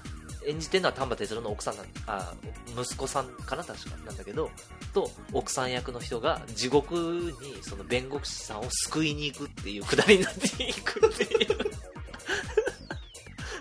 [0.47, 2.35] 演じてるのは丹波哲郎の奥さんなあ、
[2.80, 4.51] 息子さんかな確かなんだけど、
[4.93, 11.59] と、奥さん役の人が地獄にその弁護士さんを救いに行くっていうくだりになっていくっていう。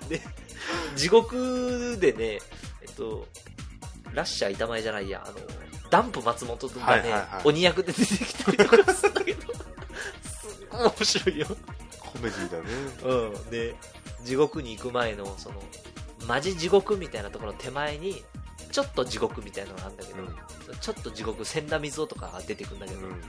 [0.10, 0.22] で、
[0.96, 2.40] 地獄でね、
[2.82, 3.28] えっと、
[4.14, 5.38] ラッシャー板前じゃないや、あの、
[5.90, 7.22] ダンプ松本がね、はいはいはい。
[7.46, 9.54] 鬼役で出てきたりとかするんだけど、
[10.72, 11.48] 面白いよ。
[12.00, 12.64] コメディだね。
[13.04, 13.50] うん。
[13.50, 13.76] で、
[14.24, 15.62] 地獄に行く前の、その、
[16.26, 18.24] マジ地獄みたいなところの手前に、
[18.72, 23.10] ちょっと地獄みたいなのがあるんだけど、ちょっと地獄、千田水夫とかが出てくるんだけど、うん。
[23.12, 23.28] なんか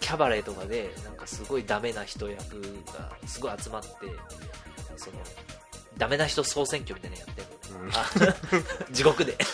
[0.00, 3.88] キャバレーとかで、なんかすごいダメな人役がすごい集まって、
[4.96, 5.16] その、
[5.96, 7.80] ダメな人総選挙みたいなのやってんの。
[7.80, 7.90] うん。
[7.90, 9.36] あ地獄で。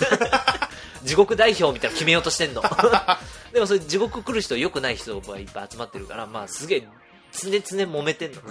[1.05, 2.63] 地獄代表みたいなの決めようとしてんの。
[3.53, 6.89] でもそれ地獄来る人良くない人がいっぱい集まってるからまあすげえ
[7.33, 7.61] 常々
[8.01, 8.43] 揉めてんの、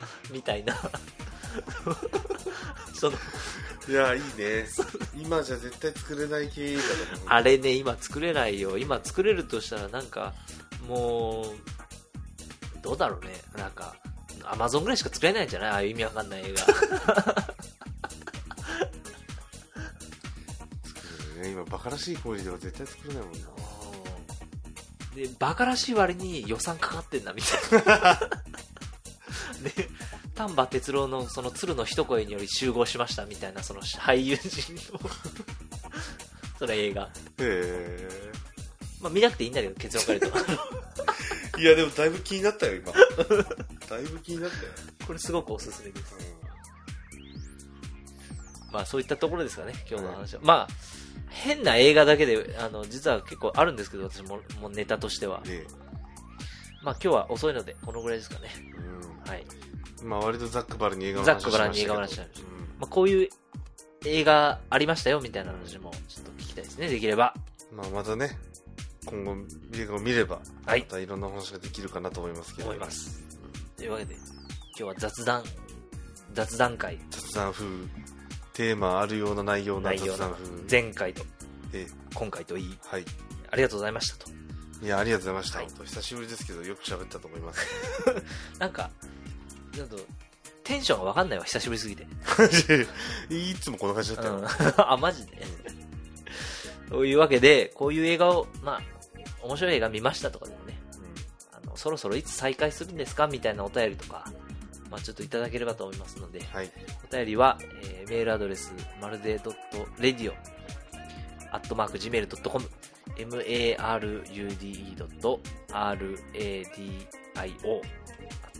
[0.30, 0.76] みたいな。
[2.94, 3.16] その。
[3.88, 4.66] いやいいね。
[5.16, 7.28] 今じゃ絶対作れない系だと思う。
[7.28, 8.76] あれね今作れないよ。
[8.76, 10.34] 今作れるとしたらなんか
[10.86, 13.40] もうどうだろうね。
[13.56, 13.96] なんか
[14.44, 15.70] アマゾンぐらいしか作れないんじゃない？
[15.70, 16.60] ああいう意味わかんない映画。
[20.84, 21.50] 作れるね。
[21.52, 23.38] 今バカらしい工事では絶対作れないもんな
[25.14, 28.20] でバカらしい割に予算かかってんなみたいな。
[29.62, 29.88] で
[30.34, 35.00] 丹波哲郎のその鶴の一声により集合しましたみたいなその俳優陣の。
[36.58, 37.04] その映画。
[37.04, 37.08] へ
[37.38, 38.32] え。
[39.00, 41.58] まあ見なくていいんだけど結論から言うと。
[41.60, 42.92] いやでもだいぶ気になったよ今。
[42.92, 44.62] だいぶ気になったよ、
[45.06, 46.14] これすごくおすすめです。
[48.70, 50.40] まあそういったところですかね、今日の話は。
[50.44, 50.74] まあ、
[51.30, 55.40] 変な映画だけで、あの、実は結構あるんですけど、私も、もうネタとしては。
[55.44, 55.66] で、
[56.82, 58.48] まあ今日は遅いので、このぐらいですかね。
[59.26, 59.44] はい。
[60.04, 62.48] 割とざっくばらんに映画の話ざっくばらんに映画の話ししましたましたけど
[62.78, 63.28] まあこういう
[64.04, 67.34] 映画ありましたよ、みたいな話もちょっと聞きたいですね、できれば。
[67.72, 68.38] うんまあまたね
[69.04, 69.36] 今後
[69.74, 73.22] 映画を見ればはいまたいろんな話ができるかなと思いますけど思います。
[73.76, 74.22] というわけで、今
[74.76, 75.42] 日は雑談、
[76.32, 77.66] 雑談会、雑談風
[78.58, 79.92] テーマあるような内容な
[80.68, 81.22] 前回と
[81.72, 83.04] え今回といい、はい。
[83.52, 84.32] ありがとうございましたと。
[84.82, 85.68] いやありがとうございました、はい。
[85.84, 87.64] 久しぶりですけどよく喋ったと思います。
[88.58, 88.90] なんか、
[89.72, 89.96] ちょっと、
[90.64, 92.04] テンションがわかんないわ、久しぶりすぎて。
[93.30, 94.46] いつもこんな感じだったよ、うん、
[94.90, 95.46] あ、マジで？
[96.90, 98.82] というわけで、こういう映画を、まあ、
[99.44, 100.80] 面白い映画見ましたとかでもね、
[101.52, 103.28] あの、そろそろいつ再開するんですか？
[103.28, 104.24] みたいなお便りとか、
[104.90, 106.70] まあちょっといただければと思いますので、はい
[107.10, 109.38] お便りは、えーメールアドレス、まるで
[109.98, 110.32] .radio、
[111.50, 112.70] アットマーク gmail.com、
[113.16, 115.38] marude.radio、
[117.34, 117.50] アッ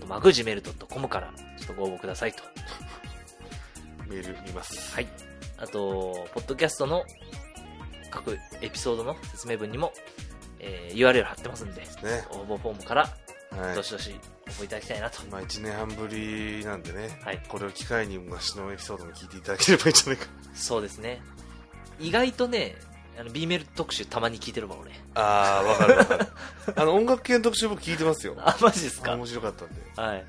[0.00, 2.42] トマーク gmail.com から、ちょっとご応募くださいと。
[4.09, 5.09] メール見ますはい。
[5.59, 7.05] あと、ポッドキャストの
[8.10, 9.92] 各エピソードの説明文にも、
[10.60, 11.88] えー URL 貼ってますんで、ね
[12.30, 13.02] 応募フォームから、
[13.50, 14.14] はいどしどし
[14.48, 15.20] 応募いただきたいなと。
[15.30, 21.20] まあ1年半ぶりなんでね、はいこれを機会に昔のエピソードも聞いていただければいいんじゃないかそうですね。
[22.00, 22.76] 意外とね、
[23.18, 24.92] あの B メール特集たまに聞いてるわ、俺。
[25.14, 26.26] ああわかるわかる
[26.76, 29.14] あの音楽系の特集僕聞いてますよあ、マジですか？
[29.16, 30.24] 面白かったんで、はい。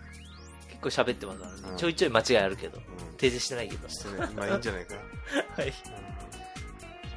[0.81, 2.83] 結構喋ってますからねうんちょいちょい間違いあるけど、うん
[3.19, 3.89] 訂正してないけど。
[3.89, 4.95] してね今いいんじゃないか
[5.61, 5.73] はい。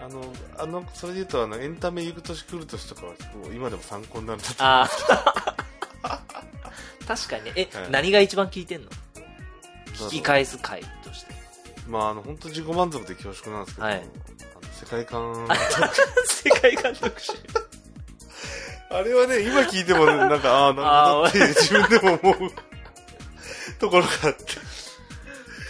[0.04, 0.24] あの
[0.58, 3.12] あのそれで言うとあのエンタメ行く年来る年とかは
[3.54, 4.88] 今でも参考になるなとあ
[6.02, 6.26] あ。
[7.06, 7.52] 確かにね。
[7.56, 7.90] え、はい。
[7.90, 8.88] 何が一番聞いてんの？
[9.94, 11.34] 聞き返す回として。
[11.88, 13.96] まああの本当自己満足で恐縮なんですけど、はい。
[13.96, 15.48] あの世界観
[16.26, 17.32] 世界観特集。
[18.90, 22.50] あれはね今聞いてもねなんかああなるほどって自分でも思う
[23.78, 24.44] ところがあって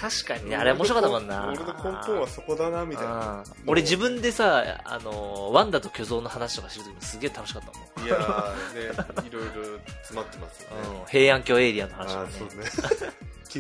[0.03, 1.47] 確かにね、あれ面白かったもんな。
[1.47, 1.73] 俺の根
[2.05, 3.45] 本はそこだなみたいな。
[3.69, 8.09] 俺自分でさ、あのーワンダと巨像の話とか知るときもすげえ楽しかったもん。
[8.09, 12.27] いやーねいろいろ詰まってますよね、うん、平安京エイリアンの話とかね。
[12.27, 13.09] ああそう。
[13.09, 13.13] ね。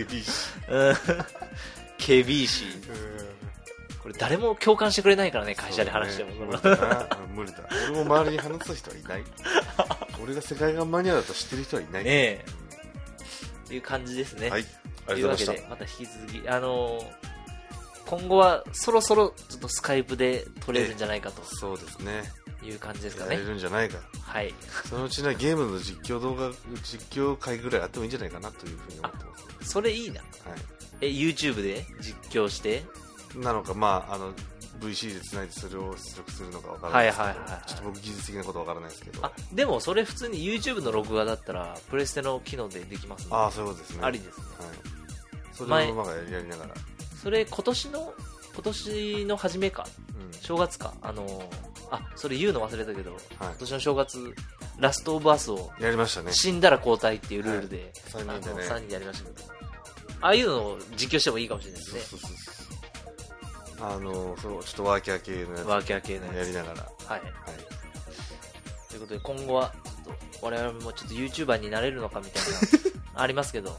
[0.09, 0.32] 厳しい
[0.69, 0.94] うん。
[1.98, 2.64] ケビーし、
[4.02, 6.31] これ誰も共感してくれないからね、会社で話しても。
[6.31, 6.59] ね
[7.32, 7.59] 無理だ。
[7.89, 9.24] 俺も周りに話す人はいない。
[10.20, 12.05] 俺が世界観マニアだと知ってる人はいない。
[12.05, 12.44] ねえ。
[13.64, 14.51] っていう感じですね。
[14.51, 14.62] はい。
[14.62, 14.64] あ
[15.07, 17.33] というわけで、また引き続き、あのー
[18.05, 21.41] 今後はそろそろちょっとスカイプで撮れるんじゃないかと。
[21.41, 22.24] たそうですね。
[22.62, 23.43] いう感じですかやれね。
[23.45, 23.99] るんじゃないか。
[24.20, 24.53] はい。
[24.85, 26.51] そのうちねゲームの実況動画
[26.83, 29.70] 実況会ぐらいあってもいいんじゃないかなというふうに思ってます。
[29.70, 30.20] それいいな。
[30.20, 30.27] は
[31.01, 32.85] え、YouTube で実況して、
[33.35, 34.33] いなのかまああの
[34.81, 37.69] VC でつないでそれを出力するのかわからないですけど、はいはいはいはい。
[37.69, 39.24] ちょっと僕技術的なことわからないですけど。
[39.24, 43.29] あ、でもそれ普通に YouTube の録画だったら、プレステの機能でできますね。
[43.31, 44.01] ああそういうことですね。
[44.03, 44.45] ありですね。
[44.59, 44.69] はい、
[45.53, 46.74] それ前をまあやりながら、
[47.23, 48.15] それ今年の、
[48.55, 49.87] 今年の初めか、
[50.20, 50.41] うん。
[50.41, 53.20] 正月か、あのーあ、それ言うの忘れたけど、はい。
[53.39, 54.35] 今年の正月、
[54.79, 56.33] ラストオブアスをやりましたね。
[56.33, 58.24] 死んだら交代っていうルールで、はい。
[58.24, 58.69] 三人でね。
[58.69, 59.49] あの3人でやりましたけど、
[60.23, 62.01] ああいうのを実況してもいいかもしれないですね。
[62.01, 62.43] そうそうそう
[63.85, 65.66] あのそうちょっとワーキャー系のやつ。
[65.66, 66.37] ワーキャー系のやつ。
[66.37, 66.83] やりながら。
[67.07, 67.20] はい。
[67.20, 67.31] はい。
[68.89, 69.73] ということで、今後は、
[70.05, 72.43] ちょっと、我々もちょっと YouTuber になれるのかみたい
[73.15, 73.77] な、 ありますけど、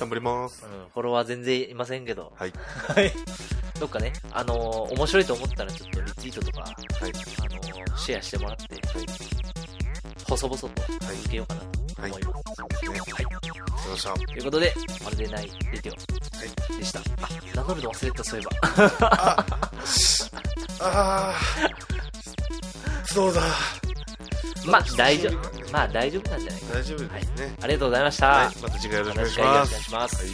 [0.00, 2.52] 頑張りますうん、フォロワー全然いませんけど、はい
[2.88, 3.12] はい。
[3.78, 8.80] どっかね、あのー面白いと思ったらちょっとリツイートとか、はいあのーシェアしてもらって、
[10.26, 11.66] 細々と続けようかなと
[11.98, 12.90] 思います。
[12.90, 13.24] ねはい。
[13.24, 14.14] りました。
[14.14, 14.74] ということで、
[15.04, 17.00] まるでないレディオでした。
[17.00, 17.02] あ、
[17.54, 18.96] 名乗るの忘れてた、そういえば。
[20.80, 23.42] あー、 そうだ。
[24.66, 25.72] まあ、大丈夫。
[25.72, 27.54] まあ、大丈夫なんじゃないか大丈夫ですね。
[27.62, 28.28] ありがとうございました。
[28.28, 30.24] はい、また次回よろしくお願いします。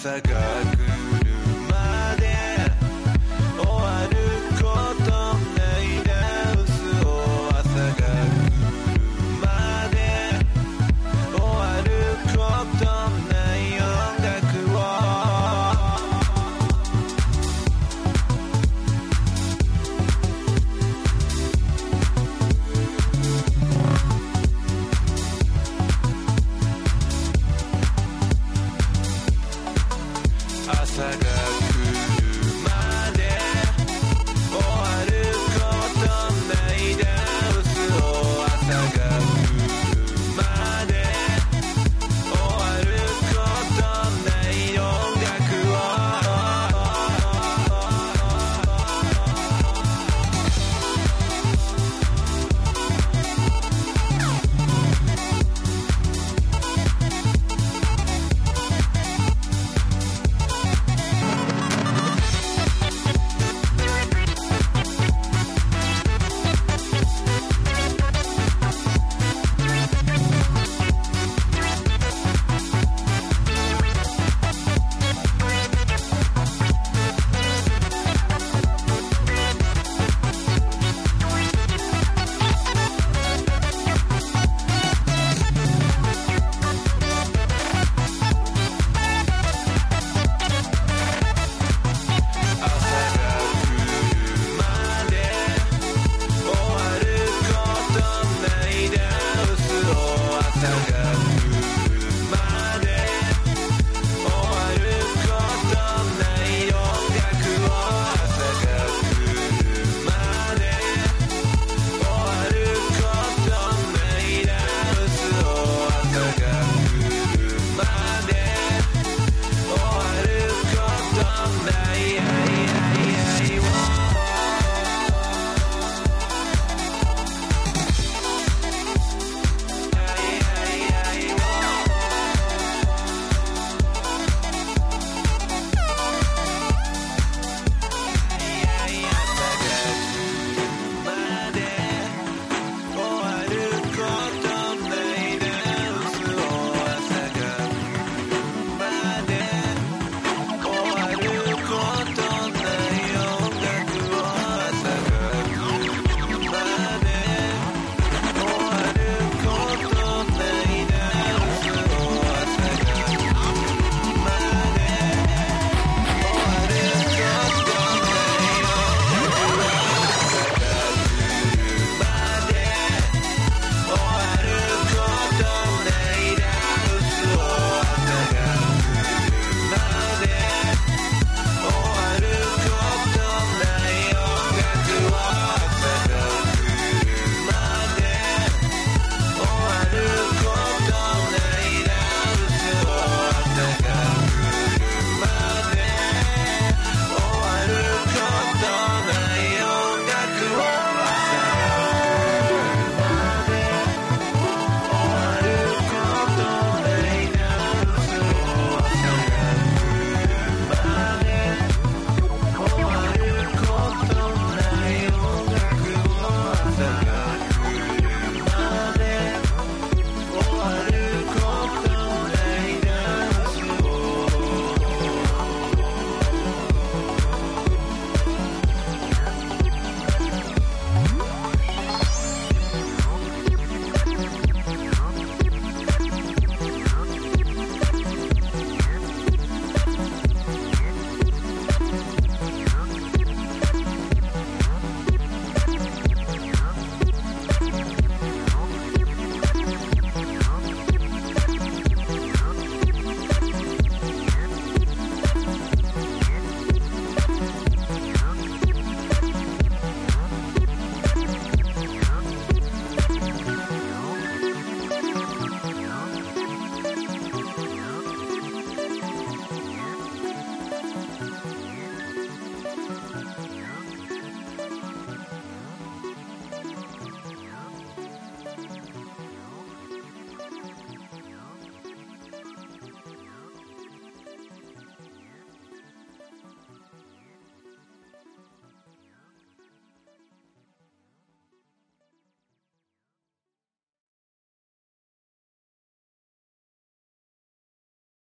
[0.00, 0.59] forgot.